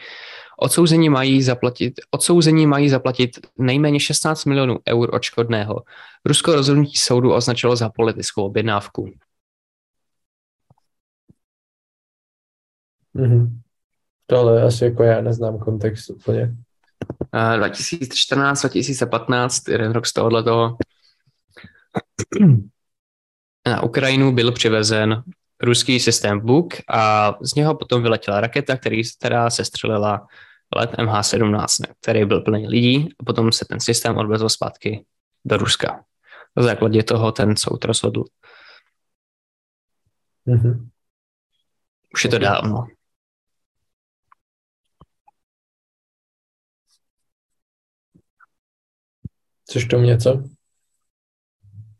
Odsouzení 0.60 1.10
mají 1.10 1.42
zaplatit, 1.42 1.94
odsouzení 2.12 2.68
mají 2.68 2.90
zaplatit 2.90 3.40
nejméně 3.58 4.00
16 4.00 4.46
milionů 4.46 4.80
eur 4.90 5.16
odškodného. 5.16 5.84
Rusko 6.26 6.56
rozhodnutí 6.56 6.98
soudu 6.98 7.34
označilo 7.34 7.76
za 7.76 7.90
politickou 7.90 8.44
objednávku. 8.44 9.12
Mhm. 13.14 13.62
To 14.26 14.38
ale 14.38 14.64
asi 14.64 14.86
jako 14.86 15.04
já 15.04 15.22
neznám 15.22 15.60
kontext 15.60 16.10
úplně. 16.10 16.56
Eh, 17.54 17.58
2014, 17.58 18.62
2015, 18.62 19.68
jeden 19.68 19.92
rok 19.92 20.06
z 20.06 20.14
tohohle 20.14 20.44
toho. 20.44 20.78
Na 23.68 23.84
Ukrajinu 23.84 24.32
byl 24.32 24.52
přivezen 24.52 25.24
ruský 25.62 26.00
systém 26.00 26.40
Buk 26.40 26.74
a 26.90 27.34
z 27.42 27.56
něho 27.56 27.76
potom 27.76 28.02
vyletěla 28.02 28.42
raketa, 28.42 28.78
který, 28.78 29.02
která 29.20 29.50
se 29.50 29.66
střelila 29.66 30.28
let 30.76 30.92
MH17, 30.92 31.66
který 32.02 32.26
byl 32.26 32.42
plný 32.42 32.68
lidí 32.68 33.10
a 33.20 33.24
potom 33.24 33.52
se 33.52 33.66
ten 33.66 33.80
systém 33.80 34.18
odvezl 34.18 34.50
zpátky 34.50 35.06
do 35.46 35.58
Ruska. 35.58 36.04
Na 36.58 36.64
základě 36.64 37.04
toho 37.04 37.32
ten 37.32 37.56
soud 37.58 37.86
rozhodl. 37.86 38.24
Mhm. 40.46 40.90
Už 42.14 42.24
je 42.24 42.30
to 42.30 42.38
dávno. 42.38 42.88
Což 49.72 49.86
to 49.86 49.98
něco? 49.98 50.44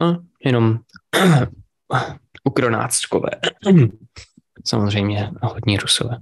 No, 0.02 0.24
jenom 0.46 0.80
ukronáckové. 2.44 3.30
Samozřejmě 4.66 5.32
a 5.42 5.48
hodní 5.48 5.78
rusové. 5.78 6.18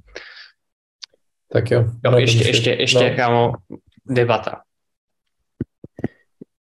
Tak 1.51 1.71
jo. 1.71 1.81
Jo, 2.05 2.11
No, 2.11 2.17
ještě, 2.17 2.47
ještě, 2.47 2.69
ještě, 2.71 3.09
No. 3.09 3.15
kámo, 3.15 3.53
debata. 4.05 4.61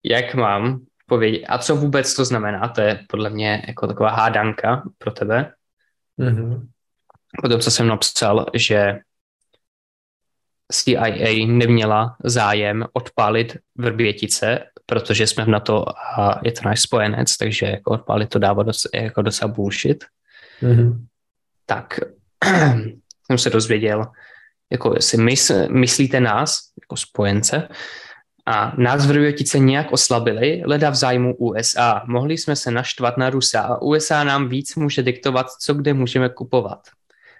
Jak 0.04 0.34
mám 0.34 0.80
povědět, 1.06 1.46
a 1.46 1.58
co 1.58 1.76
vůbec 1.76 2.14
to 2.14 2.24
znamená, 2.24 2.68
to 2.68 2.80
je 2.80 3.04
podle 3.08 3.30
mě 3.30 3.64
jako 3.68 3.86
taková 3.86 4.10
hádanka 4.10 4.82
pro 4.98 5.10
tebe. 5.10 5.52
Mhm. 6.16 6.68
Potom, 7.42 7.60
co 7.60 7.70
jsem 7.70 7.86
napsal, 7.86 8.46
že 8.54 8.98
CIA 10.72 11.46
neměla 11.46 12.16
zájem 12.24 12.84
odpálit 12.92 13.56
Vrbětice, 13.76 14.64
protože 14.86 15.26
jsme 15.26 15.44
v 15.44 15.48
NATO 15.48 15.84
a 16.18 16.40
je 16.44 16.52
to 16.52 16.60
náš 16.64 16.80
spojenec, 16.80 17.36
takže 17.36 17.66
jako 17.66 17.90
odpálit 17.90 18.28
to 18.28 18.38
dává 18.38 18.62
dost, 18.62 18.86
jako 18.94 19.22
docela 19.22 19.52
bullshit. 19.52 20.04
Mhm. 20.62 21.06
tak 21.66 22.00
jsem 23.26 23.38
se 23.38 23.50
dozvěděl, 23.50 24.06
jako 24.72 24.94
jestli 24.94 25.18
mys, 25.18 25.52
myslíte 25.68 26.20
nás, 26.20 26.58
jako 26.82 26.96
spojence, 26.96 27.68
a 28.46 28.72
nás 28.76 29.06
Vrbětice 29.06 29.58
nějak 29.58 29.92
oslabili, 29.92 30.62
leda 30.64 30.90
v 30.90 30.94
zájmu 30.94 31.36
USA. 31.36 32.02
Mohli 32.06 32.38
jsme 32.38 32.56
se 32.56 32.70
naštvat 32.70 33.16
na 33.16 33.30
Rusa 33.30 33.60
a 33.60 33.82
USA 33.82 34.24
nám 34.24 34.48
víc 34.48 34.76
může 34.76 35.02
diktovat, 35.02 35.46
co 35.60 35.74
kde 35.74 35.94
můžeme 35.94 36.28
kupovat. 36.28 36.80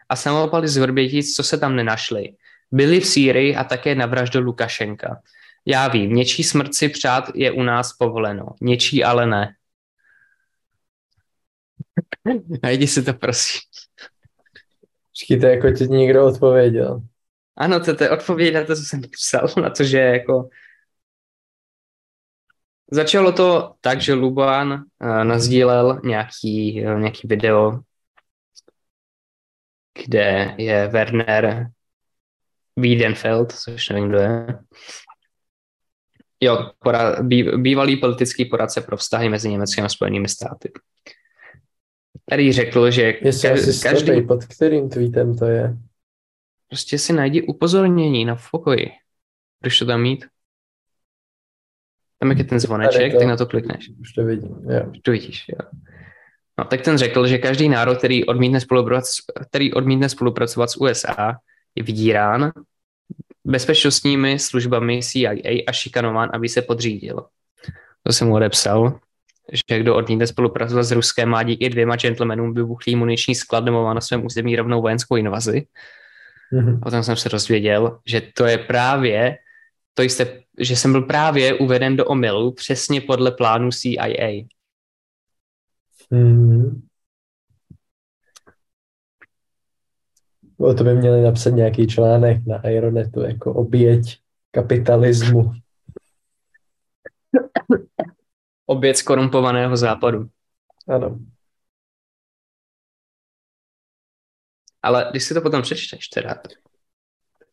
A 0.08 0.16
samopaly 0.16 0.68
z 0.68 0.76
Vrbětic, 0.76 1.34
co 1.34 1.42
se 1.42 1.58
tam 1.58 1.76
nenašli. 1.76 2.28
Byli 2.70 3.00
v 3.00 3.06
Sýrii 3.06 3.56
a 3.56 3.64
také 3.64 3.94
na 3.94 4.06
vraždu 4.06 4.40
Lukašenka. 4.40 5.22
Já 5.66 5.88
vím, 5.88 6.14
něčí 6.14 6.44
smrt 6.44 6.74
si 6.74 6.88
přát 6.88 7.30
je 7.34 7.52
u 7.52 7.62
nás 7.62 7.92
povoleno, 7.92 8.46
něčí 8.60 9.04
ale 9.04 9.26
ne. 9.26 9.54
Najdi 12.62 12.86
si 12.86 13.02
to, 13.02 13.14
prosím. 13.14 13.60
Počkejte, 15.12 15.50
jako 15.50 15.70
ti 15.70 15.84
někdo 15.84 16.26
odpověděl. 16.26 17.02
Ano, 17.56 17.80
to, 17.80 17.96
to 17.96 18.04
je 18.04 18.10
odpověď 18.10 18.54
na 18.54 18.64
to, 18.64 18.76
co 18.76 18.82
jsem 18.82 19.00
psal, 19.00 19.48
na 19.62 19.70
to, 19.70 19.84
že 19.84 19.98
jako 19.98 20.48
Začalo 22.90 23.32
to 23.32 23.74
tak, 23.80 24.00
že 24.00 24.14
Luban 24.14 24.72
uh, 24.72 25.24
nazdílel 25.24 26.00
nějaký, 26.04 26.84
uh, 26.86 27.00
nějaký 27.00 27.28
video, 27.28 27.80
kde 29.94 30.54
je 30.58 30.88
Werner 30.88 31.70
Wiedenfeld, 32.80 33.52
což 33.52 33.88
nevím, 33.88 34.08
kdo 34.08 34.18
je. 34.18 34.58
Jo, 36.40 36.70
pora, 36.78 37.22
bý, 37.22 37.42
bývalý 37.42 37.96
politický 37.96 38.44
poradce 38.44 38.80
pro 38.80 38.96
vztahy 38.96 39.28
mezi 39.28 39.50
Německem 39.50 39.84
a 39.84 39.88
Spojenými 39.88 40.28
státy. 40.28 40.72
Tady 42.30 42.52
řekl, 42.52 42.90
že 42.90 43.14
asi 43.28 43.48
ka- 43.48 43.82
každý, 43.82 44.06
slepej, 44.06 44.22
pod 44.26 44.44
kterým 44.44 44.88
tweetem 44.88 45.38
to 45.38 45.44
je. 45.44 45.76
prostě 46.68 46.98
si 46.98 47.12
najdi 47.12 47.42
upozornění 47.42 48.24
na 48.24 48.36
pokoji. 48.50 48.90
Budeš 49.62 49.78
to 49.78 49.86
tam 49.86 50.02
mít? 50.02 50.26
Tam 52.18 52.30
jak 52.30 52.38
je 52.38 52.44
ten 52.44 52.60
zvoneček, 52.60 53.12
to. 53.12 53.18
tak 53.18 53.28
na 53.28 53.36
to 53.36 53.46
klikneš. 53.46 53.90
Už 54.00 54.12
to 54.12 54.24
vidím, 54.24 54.56
jo. 54.70 54.92
To 55.02 55.10
vidíš, 55.10 55.44
jo. 55.48 55.68
No, 56.58 56.64
tak 56.64 56.80
ten 56.82 56.98
řekl, 56.98 57.26
že 57.26 57.38
každý 57.38 57.68
národ, 57.68 57.98
který 57.98 58.26
odmítne 58.26 58.60
spolupracovat, 58.60 59.46
který 59.48 59.72
odmítne 59.72 60.08
spolupracovat 60.08 60.70
s 60.70 60.76
USA, 60.76 61.36
je 61.78 61.82
vydírán 61.82 62.52
bezpečnostními 63.44 64.38
službami 64.38 65.02
CIA 65.02 65.62
a 65.66 65.72
šikanován, 65.72 66.30
aby 66.32 66.48
se 66.48 66.62
podřídil. 66.62 67.26
To 68.02 68.12
jsem 68.12 68.28
mu 68.28 68.34
odepsal, 68.34 69.00
že 69.52 69.78
kdo 69.78 69.96
odmítne 69.96 70.26
spolupracovat 70.26 70.82
s 70.82 70.92
Ruskem, 70.92 71.28
má 71.28 71.42
díky 71.42 71.68
dvěma 71.68 71.96
gentlemanům 71.96 72.54
vybuchlý 72.54 72.96
muniční 72.96 73.34
sklad 73.34 73.68
má 73.68 73.94
na 73.94 74.00
svém 74.00 74.26
území 74.26 74.56
rovnou 74.56 74.82
vojenskou 74.82 75.16
invazi. 75.16 75.66
Mhm. 76.52 76.80
Potom 76.80 77.02
jsem 77.02 77.16
se 77.16 77.28
dozvěděl, 77.28 77.98
že 78.06 78.20
to 78.20 78.44
je 78.44 78.58
právě 78.58 79.38
to 79.98 80.02
jste, 80.02 80.42
že 80.58 80.76
jsem 80.76 80.92
byl 80.92 81.02
právě 81.02 81.54
uveden 81.54 81.96
do 81.96 82.04
omylu 82.04 82.52
přesně 82.52 83.00
podle 83.00 83.30
plánu 83.30 83.70
CIA. 83.70 84.46
Hmm. 86.10 86.87
O 90.60 90.74
to 90.74 90.84
by 90.84 90.94
měli 90.94 91.22
napsat 91.22 91.50
nějaký 91.50 91.86
článek 91.86 92.46
na 92.46 92.56
Aeronetu 92.56 93.20
jako 93.20 93.54
oběť 93.54 94.18
kapitalismu. 94.50 95.52
Oběť 98.66 98.96
skorumpovaného 98.96 99.76
západu. 99.76 100.28
Ano. 100.88 101.18
Ale 104.82 105.06
když 105.10 105.24
si 105.24 105.34
to 105.34 105.40
potom 105.40 105.62
přečteš 105.62 106.08
teda, 106.08 106.34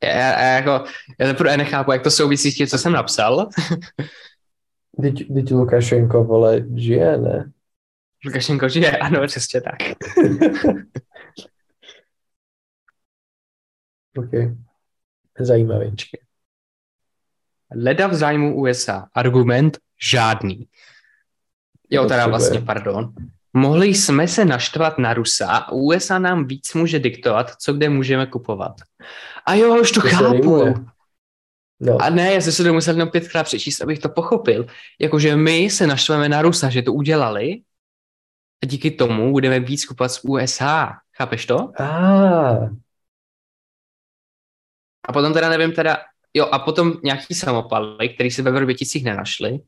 já, 0.03 0.41
já, 0.41 0.56
jako, 0.56 0.86
já 1.20 1.28
teprve 1.28 1.58
nechápu, 1.58 1.91
jak 1.91 2.03
to 2.03 2.12
souvisí 2.12 2.51
s 2.51 2.56
tím, 2.56 2.68
co 2.68 2.78
jsem 2.78 2.93
napsal. 2.93 3.49
Teď, 5.01 5.34
teď 5.34 5.51
Lukašenko, 5.51 6.24
vole, 6.24 6.66
žije, 6.76 7.18
ne? 7.18 7.51
Lukašenko 8.26 8.70
žije, 8.70 8.97
ano, 8.97 9.28
přesně 9.28 9.62
tak. 9.62 9.76
OK. 14.18 14.57
Zajímavý. 15.39 15.95
Leda 17.76 18.07
v 18.07 18.13
zájmu 18.13 18.55
USA. 18.55 19.07
Argument 19.13 19.78
žádný. 20.01 20.68
Jo, 21.89 22.05
teda 22.05 22.28
vlastně, 22.28 22.61
pardon. 22.61 23.13
Mohli 23.53 23.88
jsme 23.88 24.28
se 24.28 24.45
naštvat 24.45 24.97
na 24.97 25.13
Rusa 25.13 25.47
a 25.47 25.72
USA 25.72 26.20
nám 26.20 26.47
víc 26.47 26.74
může 26.74 26.99
diktovat, 26.99 27.55
co 27.55 27.74
kde 27.74 27.89
můžeme 27.89 28.26
kupovat. 28.26 28.76
A 29.45 29.53
jo, 29.53 29.82
už 29.82 29.91
to, 29.91 30.01
to 30.01 30.07
chápu. 30.07 30.74
No. 31.80 32.01
A 32.01 32.09
ne, 32.09 32.34
já 32.34 32.41
jsem 32.41 32.53
se 32.53 32.63
to 32.63 32.74
musel 32.74 32.93
jenom 32.93 33.09
pětkrát 33.09 33.45
přečíst, 33.45 33.82
abych 33.82 33.99
to 33.99 34.09
pochopil. 34.09 34.66
Jakože 34.99 35.36
my 35.36 35.70
se 35.70 35.88
naštveme 35.88 36.30
na 36.30 36.41
Rusa, 36.41 36.70
že 36.70 36.82
to 36.82 36.93
udělali 36.93 37.61
a 38.63 38.66
díky 38.66 38.91
tomu 38.91 39.32
budeme 39.32 39.59
víc 39.59 39.86
kupovat 39.86 40.11
z 40.11 40.20
USA. 40.24 40.93
Chápeš 41.18 41.45
to? 41.45 41.72
Ah. 41.80 42.70
A 45.06 45.14
potom 45.14 45.34
teda 45.34 45.49
nevím 45.49 45.72
teda, 45.72 45.97
jo, 46.34 46.45
a 46.51 46.60
potom 46.60 46.93
nějaký 47.03 47.34
samopaly, 47.34 48.10
který 48.10 48.32
se 48.32 48.41
ve 48.41 48.51
Vrběticích 48.51 49.03
nenašli, 49.03 49.60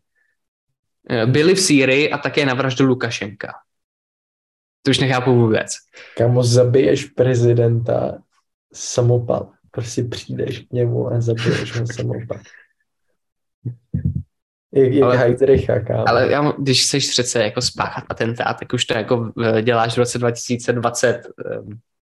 eh, 1.10 1.26
byli 1.26 1.56
v 1.56 1.60
Sýrii 1.60 2.12
a 2.12 2.18
také 2.18 2.46
na 2.46 2.54
vraždu 2.54 2.86
Lukašenka. 2.86 3.54
To 4.84 4.92
už 4.92 5.00
nechápu 5.00 5.36
vůbec. 5.36 5.76
Kamo, 6.18 6.44
zabiješ 6.44 7.06
prezidenta 7.06 8.18
samopal. 8.74 9.52
Prostě 9.72 10.04
přijdeš 10.04 10.60
k 10.60 10.72
němu 10.72 11.08
a 11.08 11.22
zabiješ 11.22 11.80
ho 11.80 11.88
samopal. 11.88 12.40
Jak, 14.74 14.94
jak 14.94 15.04
ale, 15.04 15.18
Heidricha, 15.18 15.80
kámo. 15.80 16.10
Ale 16.10 16.32
já, 16.32 16.54
když 16.60 16.84
chceš 16.84 17.10
přece 17.10 17.44
jako 17.44 17.62
spáchat 17.62 18.04
atentát, 18.10 18.54
tak 18.60 18.74
už 18.74 18.86
to 18.86 18.94
jako 18.94 19.32
eh, 19.44 19.62
děláš 19.62 19.94
v 19.94 19.98
roce 19.98 20.18
2020. 20.18 21.22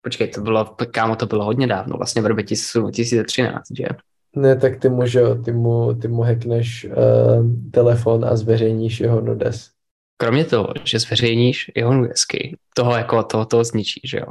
Počkej, 0.03 0.29
to 0.29 0.41
bylo, 0.41 0.65
kámo, 0.91 1.17
to 1.17 1.27
bylo 1.27 1.45
hodně 1.45 1.67
dávno, 1.67 1.97
vlastně 1.97 2.23
v 2.23 2.27
roce 2.27 2.55
2013, 2.79 3.63
že? 3.77 3.85
Ne, 4.37 4.57
tak 4.57 4.81
ty 4.81 4.89
mu, 4.89 5.07
že, 5.07 5.23
ty 5.45 5.53
mu, 5.53 5.95
ty 5.95 6.09
mu 6.09 6.23
hackneš 6.23 6.85
uh, 6.85 6.93
telefon 7.71 8.25
a 8.25 8.37
zveřejníš 8.37 9.01
jeho 9.01 9.21
nudes. 9.21 9.71
Kromě 10.17 10.45
toho, 10.45 10.69
že 10.85 10.99
zveřejníš 10.99 11.71
jeho 11.77 11.95
nudesky, 11.95 12.57
toho 12.75 12.97
jako 12.97 13.23
toho, 13.23 13.45
toho 13.45 13.65
zničí, 13.65 14.01
že 14.05 14.19
jo? 14.19 14.27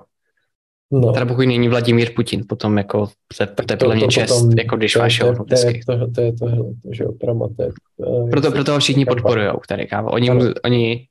No. 0.91 1.13
Teda 1.13 1.25
pokud 1.25 1.41
není 1.41 1.69
Vladimír 1.69 2.13
Putin, 2.15 2.45
potom 2.49 2.77
jako 2.77 3.07
to, 3.37 3.63
to 3.65 3.73
je 3.73 3.77
podle 3.77 3.95
mě 3.95 4.07
čest, 4.07 4.33
potom, 4.33 4.51
jako 4.57 4.77
když 4.77 4.93
to, 4.93 4.99
máš 4.99 5.19
jeho 5.19 5.33
nudesky. 5.33 5.81
To, 5.87 5.97
to, 5.97 6.11
to 6.11 6.21
je 6.21 6.33
tohle, 6.33 6.57
to, 6.57 6.93
že 6.93 7.03
jo, 7.03 7.11
promo, 7.11 7.49
to 7.49 7.63
je, 7.63 7.69
uh, 7.97 8.29
proto, 8.29 8.51
proto 8.51 8.71
ho 8.71 8.79
všichni 8.79 9.05
podporují, 9.05 9.47
tady 9.67 9.87
kámo. 9.87 10.09
Oni, 10.09 10.31
oni, 10.31 10.53
oni, 10.65 11.07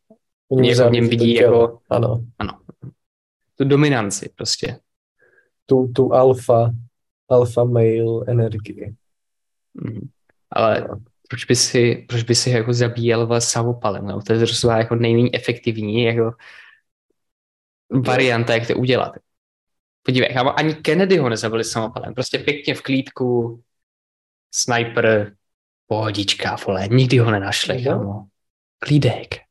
oni 0.49 0.69
jako 0.69 0.89
v 0.89 0.93
něm 0.93 1.09
vidí 1.09 1.35
jako, 1.35 1.79
ano. 1.91 2.25
ano, 2.39 2.53
tu 3.57 3.65
dominanci 3.65 4.31
prostě. 4.35 4.81
Tu, 5.67 5.93
tu 5.95 6.15
alfa, 6.15 6.71
alfa 7.29 7.65
male 7.65 8.25
energii. 8.27 8.95
Mm. 9.75 10.09
Ale 10.51 10.87
no. 10.89 10.97
proč 11.29 11.45
by 11.45 11.57
si, 11.57 12.07
proč 12.09 12.23
by 12.23 12.35
si 12.35 12.51
jako 12.51 12.73
zabíjel 12.73 13.41
samopalem? 13.41 14.07
No? 14.07 14.23
To 14.23 14.33
je 14.33 14.47
zrovna 14.47 14.79
jako 14.79 14.95
nejméně 14.95 15.31
efektivní 15.33 16.03
jako 16.03 16.33
varianta, 17.91 18.55
jak 18.55 18.67
to 18.67 18.75
udělat. 18.75 19.13
Podívej, 20.03 20.35
kámo, 20.35 20.59
ani 20.59 20.75
Kennedy 20.75 21.19
ho 21.19 21.29
nezabili 21.29 21.65
samopalem. 21.65 22.15
Prostě 22.15 22.39
pěkně 22.39 22.75
v 22.75 22.83
klídku, 22.83 23.61
sniper, 24.55 25.37
pohodička, 25.87 26.57
vole, 26.67 26.89
nikdy 26.89 27.19
ho 27.19 27.31
nenašli, 27.31 27.85
kámo. 27.85 28.27
Klídek. 28.79 29.46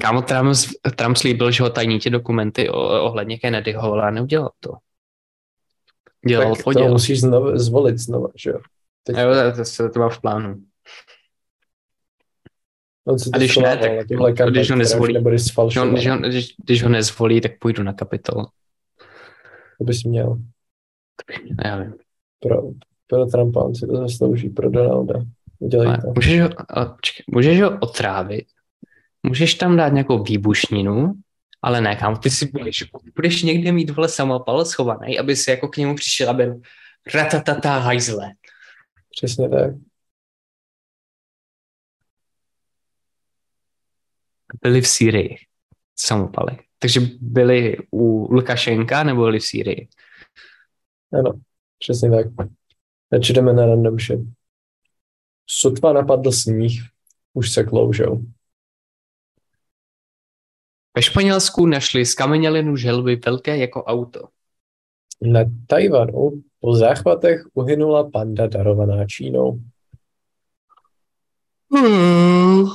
Kámo, 0.00 0.22
Trump, 0.22 0.56
Trump 0.96 1.16
slíbil, 1.16 1.50
že 1.50 1.62
ho 1.62 1.70
tajní 1.70 1.98
ty 1.98 2.10
dokumenty 2.10 2.68
ohledně 2.70 3.38
Kennedyho, 3.38 3.92
ale 3.92 4.12
neudělal 4.12 4.50
to. 4.60 4.72
Dělal 6.28 6.56
tak 6.56 6.74
to 6.74 6.88
musíš 6.88 7.20
znovu, 7.20 7.58
zvolit 7.58 7.98
znovu, 7.98 8.28
že 8.34 8.50
jo? 8.50 8.58
Teď... 9.02 9.16
Jo, 9.16 9.34
to, 9.56 9.62
to, 9.76 9.90
to 9.90 10.00
má 10.00 10.08
v 10.08 10.20
plánu. 10.20 10.62
a 13.32 13.36
když 13.36 13.56
ne, 13.56 13.76
tak 13.76 13.90
kampaň, 14.08 14.50
když 14.50 14.70
ho 14.70 14.76
nezvolí, 14.76 15.14
když 15.14 15.76
ho, 15.76 15.90
když, 15.90 16.06
ho, 16.06 16.18
když, 16.18 16.54
když 16.64 16.82
ho 16.82 16.88
nezvolí, 16.88 17.40
tak 17.40 17.52
půjdu 17.58 17.82
na 17.82 17.92
kapitol. 17.92 18.44
To 19.78 19.84
bys 19.84 20.04
měl. 20.04 20.26
To 20.26 21.24
bych 21.26 21.42
měl, 21.42 21.56
já 21.64 21.78
vím. 21.78 21.94
Pro, 22.40 22.62
pro 23.06 23.26
Trumpa 23.26 23.60
on 23.64 23.74
si 23.74 23.86
to 23.86 23.96
zaslouží, 23.96 24.50
pro 24.50 24.70
Donalda. 24.70 25.14
Udělej 25.58 25.96
to. 26.00 26.12
Můžeš 26.14 26.40
ho, 26.40 26.48
počkej, 26.96 27.24
můžeš 27.32 27.60
ho 27.62 27.78
otrávit, 27.80 28.46
můžeš 29.22 29.54
tam 29.54 29.76
dát 29.76 29.88
nějakou 29.88 30.22
výbušninu, 30.22 31.14
ale 31.62 31.80
ne, 31.80 31.96
kámo, 31.96 32.16
ty 32.16 32.30
si 32.30 32.46
budeš, 32.46 32.84
budeš 33.16 33.42
někde 33.42 33.72
mít 33.72 33.90
vole 33.90 34.08
samopal 34.08 34.64
schovaný, 34.64 35.18
aby 35.18 35.36
si 35.36 35.50
jako 35.50 35.68
k 35.68 35.76
němu 35.76 35.94
přišel 35.96 36.30
a 36.30 36.32
byl 36.32 36.60
ratatata 37.14 37.78
hajzle. 37.78 38.32
Přesně 39.10 39.48
tak. 39.48 39.74
Byli 44.62 44.80
v 44.80 44.88
Sýrii 44.88 45.36
samopaly. 45.96 46.58
Takže 46.78 47.00
byli 47.20 47.76
u 47.90 48.34
Lukašenka 48.34 49.02
nebo 49.02 49.22
byli 49.22 49.38
v 49.38 49.44
Sýrii? 49.44 49.88
Ano, 51.12 51.32
přesně 51.78 52.10
tak. 52.10 52.26
Teď 53.08 53.30
jdeme 53.30 53.52
na 53.52 53.66
random 53.66 53.98
shit. 53.98 54.20
Sotva 55.46 55.92
napadl 55.92 56.32
sníh, 56.32 56.82
už 57.32 57.50
se 57.50 57.64
kloužou. 57.64 58.22
Ve 60.96 61.02
Španělsku 61.02 61.66
našli 61.66 62.06
z 62.06 62.14
kamenělinu 62.14 62.76
želvy 62.76 63.16
velké 63.16 63.56
jako 63.56 63.84
auto. 63.84 64.28
Na 65.22 65.40
Tajvanu 65.66 66.42
po 66.60 66.74
záchvatech 66.74 67.42
uhynula 67.54 68.10
panda 68.10 68.46
darovaná 68.46 69.06
Čínou. 69.06 69.60
Hmm. 71.74 72.66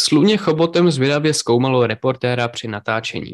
Sluně 0.00 0.36
chobotem 0.36 0.90
zvědavě 0.90 1.34
zkoumalo 1.34 1.86
reportéra 1.86 2.48
při 2.48 2.68
natáčení. 2.68 3.32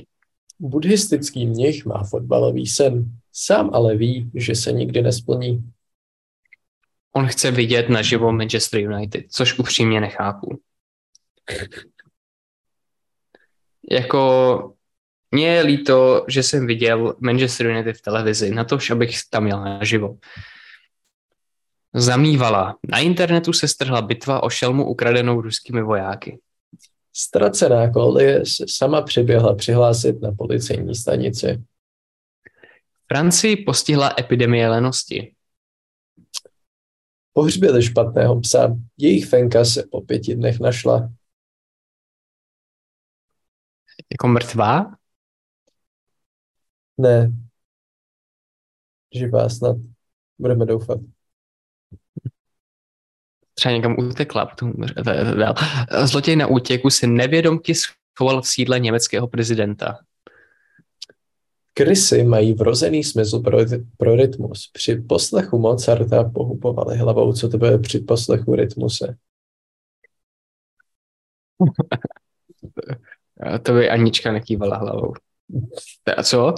Buddhistický 0.59 1.47
mnich 1.47 1.85
má 1.85 2.05
fotbalový 2.05 2.67
sen. 2.67 3.05
Sám 3.33 3.71
ale 3.73 3.97
ví, 3.97 4.31
že 4.35 4.55
se 4.55 4.73
nikdy 4.73 5.03
nesplní. 5.03 5.73
On 7.13 7.27
chce 7.27 7.51
vidět 7.51 7.89
naživo 7.89 8.33
Manchester 8.33 8.81
United, 8.81 9.25
což 9.29 9.59
upřímně 9.59 10.01
nechápu 10.01 10.61
jako 13.91 14.75
mně 15.31 15.47
je 15.47 15.63
líto, 15.63 16.25
že 16.29 16.43
jsem 16.43 16.67
viděl 16.67 17.17
Manchester 17.21 17.67
United 17.67 17.97
v 17.97 18.03
televizi, 18.03 18.51
na 18.51 18.65
to, 18.65 18.79
abych 18.93 19.17
tam 19.31 19.45
měl 19.45 19.61
naživo. 19.61 20.19
Zamývala. 21.95 22.79
Na 22.89 22.99
internetu 22.99 23.53
se 23.53 23.69
strhla 23.69 24.03
bitva 24.03 24.43
o 24.43 24.51
šelmu 24.51 24.91
ukradenou 24.91 25.41
ruskými 25.41 25.83
vojáky. 25.83 26.39
Ztracená 27.13 27.91
kolie 27.91 28.47
se 28.47 28.65
sama 28.69 29.03
přiběhla 29.03 29.55
přihlásit 29.55 30.23
na 30.23 30.33
policejní 30.33 30.95
stanici. 30.95 31.63
Francii 33.09 33.57
postihla 33.57 34.15
epidemie 34.19 34.69
lenosti. 34.69 35.35
Pohřbili 37.33 37.83
špatného 37.83 38.41
psa. 38.41 38.77
Jejich 38.99 39.27
fenka 39.27 39.65
se 39.65 39.85
po 39.91 40.01
pěti 40.01 40.35
dnech 40.35 40.61
našla. 40.61 41.13
Jako 44.13 44.29
mrtvá? 44.29 44.97
Ne. 46.99 47.33
Živá 49.15 49.49
snad. 49.49 49.77
Budeme 50.39 50.67
doufat. 50.67 50.99
Třeba 53.55 53.75
někam 53.75 53.97
utekla. 53.99 54.47
Potom 54.47 54.73
dál. 55.39 55.55
Zloděj 56.05 56.37
na 56.37 56.47
útěku 56.47 56.91
si 56.91 57.07
nevědomky 57.07 57.75
schoval 57.75 58.43
v 58.43 58.49
sídle 58.49 58.81
německého 58.81 59.29
prezidenta. 59.29 59.99
Krysy 61.75 62.25
mají 62.25 62.55
vrozený 62.55 63.05
smysl 63.05 63.41
pro, 63.41 63.59
pro 63.97 64.17
rytmus. 64.17 64.71
Při 64.73 64.97
poslechu 64.97 65.59
Mozarta 65.59 66.25
pohupovali 66.25 66.97
hlavou, 66.97 67.33
co 67.33 67.49
to 67.49 67.59
bude 67.59 67.79
při 67.79 67.99
poslechu 67.99 68.55
rytmuse. 68.55 69.17
to 73.63 73.73
by 73.73 73.91
Anička 73.91 74.33
nekývala 74.33 74.77
hlavou. 74.77 75.13
A 76.17 76.23
co? 76.23 76.55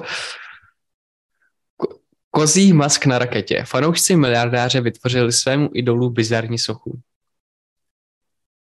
Kozí 2.30 2.72
mask 2.72 3.06
na 3.06 3.18
raketě. 3.18 3.64
Fanoušci 3.66 4.16
miliardáře 4.16 4.80
vytvořili 4.80 5.32
svému 5.32 5.70
idolu 5.72 6.10
bizarní 6.10 6.58
sochu. 6.58 7.00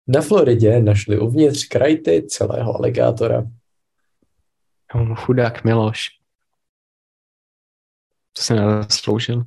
Na 0.07 0.21
Floridě 0.21 0.79
našli 0.79 1.19
uvnitř 1.19 1.67
krajty 1.67 2.25
celého 2.27 2.75
aligátora. 2.75 3.43
Chudák 5.15 5.63
Miloš. 5.63 6.07
To 8.33 8.41
se 8.41 8.55
nezasloužil. 8.55 9.43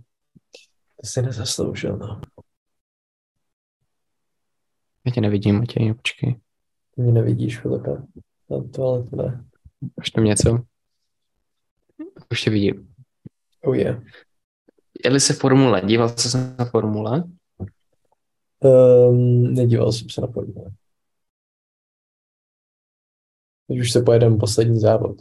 To 1.01 1.07
se 1.07 1.23
nezasloužil, 1.23 1.97
no. 1.97 2.21
Já 5.07 5.13
tě 5.13 5.21
nevidím, 5.21 5.59
Matěj, 5.59 5.95
počkej. 5.95 6.41
Ty 6.95 7.03
mě 7.03 7.13
nevidíš, 7.13 7.59
Filipe. 7.59 7.91
Na 8.51 8.63
to 8.75 8.85
ale 8.85 9.03
to 9.03 9.17
ne. 9.17 9.45
Už 9.97 10.11
tam 10.11 10.25
něco? 10.25 10.59
Už 12.31 12.43
tě 12.43 12.51
vidím. 12.51 12.95
Oh 13.65 13.77
yeah. 13.77 14.03
Jeli 15.05 15.21
se 15.21 15.33
formule, 15.33 15.83
díval 15.85 16.09
jsi 16.09 16.31
se 16.31 16.55
na 16.59 16.65
formule? 16.65 17.25
Um, 18.61 19.55
nedíval 19.55 19.93
jsem 19.93 20.11
se 20.11 20.21
na 20.21 20.27
formule. 20.27 20.71
Teď 23.69 23.79
už 23.79 23.93
se 23.93 24.03
pojedeme 24.03 24.37
poslední 24.37 24.81
závod. 24.81 25.17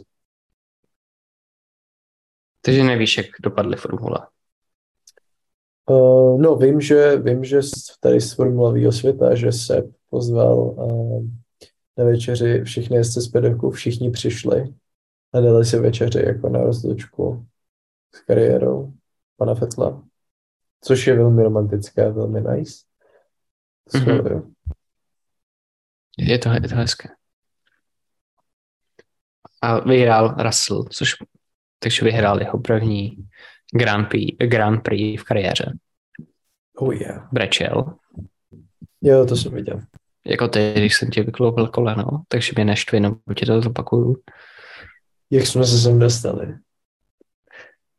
Takže 2.60 2.82
nevíš, 2.82 3.16
jak 3.16 3.26
dopadly 3.42 3.76
formule. 3.76 4.26
Uh, 5.90 6.40
no, 6.40 6.56
vím, 6.56 6.80
že, 6.80 7.16
vím, 7.16 7.44
že 7.44 7.60
tady 8.00 8.20
z 8.20 8.32
formulového 8.32 8.92
světa, 8.92 9.34
že 9.34 9.52
se 9.52 9.82
pozval 10.10 10.58
uh, 10.58 11.24
na 12.00 12.06
večeři 12.06 12.64
všechny 12.64 12.96
jezdce 12.96 13.20
z 13.20 13.28
pedoku, 13.28 13.70
všichni 13.70 14.10
přišli 14.10 14.74
a 15.32 15.40
dali 15.40 15.64
si 15.64 15.78
večeři 15.78 16.22
jako 16.26 16.48
na 16.48 16.62
rozlučku 16.62 17.46
s 18.14 18.20
kariérou 18.20 18.92
pana 19.36 19.54
Fetla, 19.54 20.02
což 20.80 21.06
je 21.06 21.16
velmi 21.16 21.42
romantické 21.42 22.06
a 22.06 22.08
velmi 22.08 22.40
nice. 22.40 22.84
Mm-hmm. 23.94 24.52
Je 26.18 26.38
to, 26.38 26.48
je 26.48 26.60
to 26.60 26.74
hezké. 26.74 27.08
A 29.62 29.80
vyhrál 29.80 30.36
Russell, 30.38 30.84
což 30.84 31.14
takže 31.78 32.04
vyhrál 32.04 32.40
jeho 32.40 32.58
první 32.58 33.28
Grand 33.74 34.08
Prix, 34.08 34.36
Grand 34.46 34.82
Prix 34.82 35.16
v 35.16 35.24
kariéře. 35.24 35.72
Oh 36.76 36.94
yeah. 36.94 37.28
Brečel. 37.32 37.94
Jo, 39.02 39.26
to 39.26 39.36
jsem 39.36 39.52
viděl. 39.52 39.80
Jako 40.26 40.48
ty, 40.48 40.72
když 40.76 40.96
jsem 40.96 41.10
ti 41.10 41.22
vykloupil 41.22 41.68
koleno, 41.68 42.04
takže 42.28 42.52
mě 42.56 42.64
neštvi, 42.64 42.96
jenom 42.96 43.14
ti 43.36 43.46
to 43.46 43.62
zopakuju. 43.62 44.22
Jak 45.30 45.46
jsme 45.46 45.64
se 45.64 45.78
sem 45.78 45.98
dostali? 45.98 46.54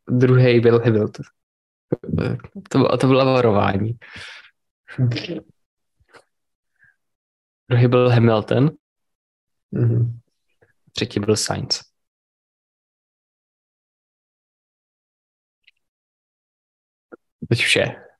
Druhý 0.09 0.59
byl 0.59 0.80
Hamilton. 0.80 1.26
To, 2.69 2.97
to 2.97 3.07
bylo 3.07 3.26
varování. 3.26 3.97
Druhý 7.69 7.88
byl 7.88 8.09
Hamilton. 8.09 8.69
Mm-hmm. 9.74 10.19
Třetí 10.91 11.19
byl 11.19 11.36
Sainz. 11.36 11.80
Teď 17.49 17.59
vše. 17.59 18.11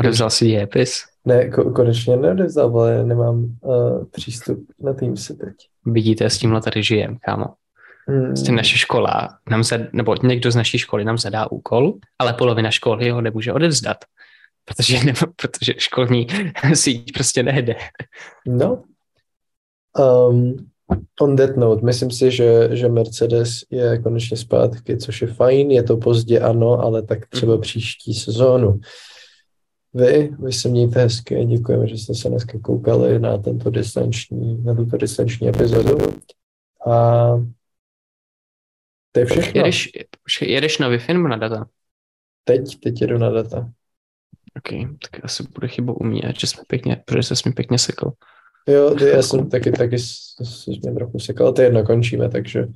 Odevzal 0.00 0.30
si 0.30 0.46
dějepis? 0.46 1.02
Ne, 1.24 1.48
ko- 1.48 1.72
konečně 1.72 2.16
neodevzal, 2.16 2.80
ale 2.80 3.04
nemám 3.04 3.56
uh, 3.60 4.04
přístup 4.04 4.66
na 4.80 4.92
Teamsy 4.92 5.34
teď. 5.34 5.54
Vidíte, 5.86 6.30
s 6.30 6.38
tímhle 6.38 6.62
tady 6.62 6.82
žijem, 6.82 7.18
kámo. 7.24 7.46
Hmm. 8.06 8.26
Prostě 8.26 8.52
naše 8.52 8.78
škola, 8.78 9.28
nám 9.50 9.64
zad, 9.64 9.80
nebo 9.92 10.14
někdo 10.22 10.50
z 10.50 10.56
naší 10.56 10.78
školy 10.78 11.04
nám 11.04 11.18
zadá 11.18 11.50
úkol, 11.50 11.94
ale 12.18 12.32
polovina 12.32 12.70
školy 12.70 13.10
ho 13.10 13.20
nemůže 13.20 13.52
odevzdat, 13.52 13.96
protože, 14.64 15.04
ne, 15.04 15.12
protože 15.36 15.74
školní 15.78 16.26
síť 16.74 17.12
prostě 17.12 17.42
nejde. 17.42 17.76
No. 18.46 18.82
Um, 20.28 20.56
on 21.20 21.36
that 21.36 21.56
note, 21.56 21.86
myslím 21.86 22.10
si, 22.10 22.30
že, 22.30 22.68
že 22.72 22.88
Mercedes 22.88 23.50
je 23.70 23.98
konečně 23.98 24.36
zpátky, 24.36 24.96
což 24.96 25.22
je 25.22 25.28
fajn, 25.28 25.70
je 25.70 25.82
to 25.82 25.96
pozdě, 25.96 26.40
ano, 26.40 26.80
ale 26.80 27.02
tak 27.02 27.26
třeba 27.26 27.52
mhm. 27.52 27.60
příští 27.60 28.14
sezónu. 28.14 28.80
Vy, 29.94 30.28
vy 30.38 30.52
se 30.52 30.68
mějte 30.68 31.00
hezky, 31.00 31.44
děkujeme, 31.44 31.88
že 31.88 31.98
jste 31.98 32.14
se 32.14 32.28
dneska 32.28 32.58
koukali 32.58 33.18
na 33.18 33.38
tento 33.38 33.70
distanční, 33.70 34.64
na 34.64 34.74
tuto 34.74 34.96
distanční 34.96 35.48
epizodu. 35.48 35.98
A 36.86 37.26
to 39.12 39.20
je 39.20 39.26
všechno. 39.26 39.58
Jedeš, 39.58 39.90
jedeš 40.40 40.78
na 40.78 40.88
Wi-Fi 40.90 41.14
nebo 41.14 41.28
na 41.28 41.36
data? 41.36 41.68
Teď, 42.44 42.80
teď 42.80 43.00
jedu 43.00 43.18
na 43.18 43.30
data. 43.30 43.70
OK, 44.56 44.98
tak 45.10 45.24
asi 45.24 45.42
bude 45.54 45.68
chyba 45.68 45.92
u 45.92 46.04
mě, 46.04 46.32
že 46.38 46.46
jsme 46.46 46.62
pěkně, 46.66 47.02
protože 47.04 47.36
jsi 47.36 47.48
mi 47.48 47.52
pěkně 47.52 47.78
sekl. 47.78 48.12
Jo, 48.68 48.94
ty, 48.94 49.08
já 49.08 49.22
jsem 49.22 49.50
taky, 49.50 49.72
taky 49.72 49.98
jsi 49.98 50.70
mě 50.70 50.94
trochu 50.94 51.18
sekal, 51.18 51.52
ty 51.52 51.62
jedno 51.62 51.84
končíme, 51.84 52.28
takže 52.28 52.66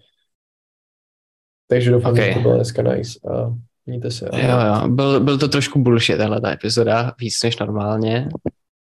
takže 1.67 1.91
doufám, 1.91 2.13
okay. 2.13 2.29
že 2.29 2.35
to 2.35 2.41
bylo 2.41 2.55
dneska 2.55 2.83
nice 2.83 3.19
a 3.33 3.55
mějte 3.89 4.11
se. 4.11 4.29
Jo, 4.33 4.59
jo, 4.61 4.89
byl, 4.89 5.21
byl 5.21 5.39
to 5.39 5.49
trošku 5.49 5.79
bullshit 5.79 6.17
tahle 6.17 6.41
ta 6.41 6.53
epizoda, 6.53 7.15
víc 7.21 7.43
než 7.43 7.59
normálně. 7.59 8.29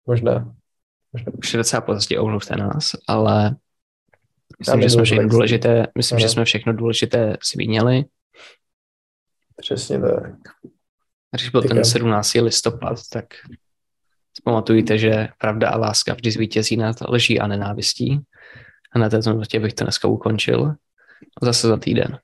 Možná. 0.07 0.55
Možná. 1.13 1.33
Už 1.39 1.55
je 1.55 1.59
docela 1.59 1.81
pozdě, 1.81 2.19
omluvte 2.19 2.57
nás, 2.57 2.91
ale 3.09 3.57
myslím, 4.59 4.83
že 4.83 4.91
jsme 4.91 5.05
všechno 5.05 5.29
důležité, 5.29 5.87
myslím, 5.99 6.19
že 6.19 6.29
jsme 6.29 6.45
všechno 6.45 6.73
důležité 6.73 7.37
si 7.43 7.59
vyněli. 7.59 8.05
Přesně 9.57 10.01
tak. 10.01 10.33
Když 11.31 11.49
byl 11.49 11.63
ten 11.63 11.85
17. 11.85 12.35
listopad, 12.35 12.99
tak 13.13 13.27
Pamatujte, 14.45 14.99
že 14.99 15.29
pravda 15.39 15.71
a 15.71 15.79
láska 15.79 16.15
vždy 16.15 16.31
zvítězí 16.31 16.77
nad 16.77 16.97
lží 17.09 17.41
a 17.41 17.47
nenávistí. 17.47 18.21
A 18.93 18.99
na 18.99 19.09
této 19.09 19.33
notě 19.33 19.61
bych 19.61 19.75
to 19.75 19.85
dneska 19.85 20.09
ukončil. 20.09 20.75
Zase 21.43 21.69
za 21.69 21.77
týden. 21.77 22.19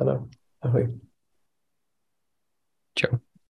Ano, 0.00 0.28
ahoj. 0.62 1.00
Ciao. 2.98 3.27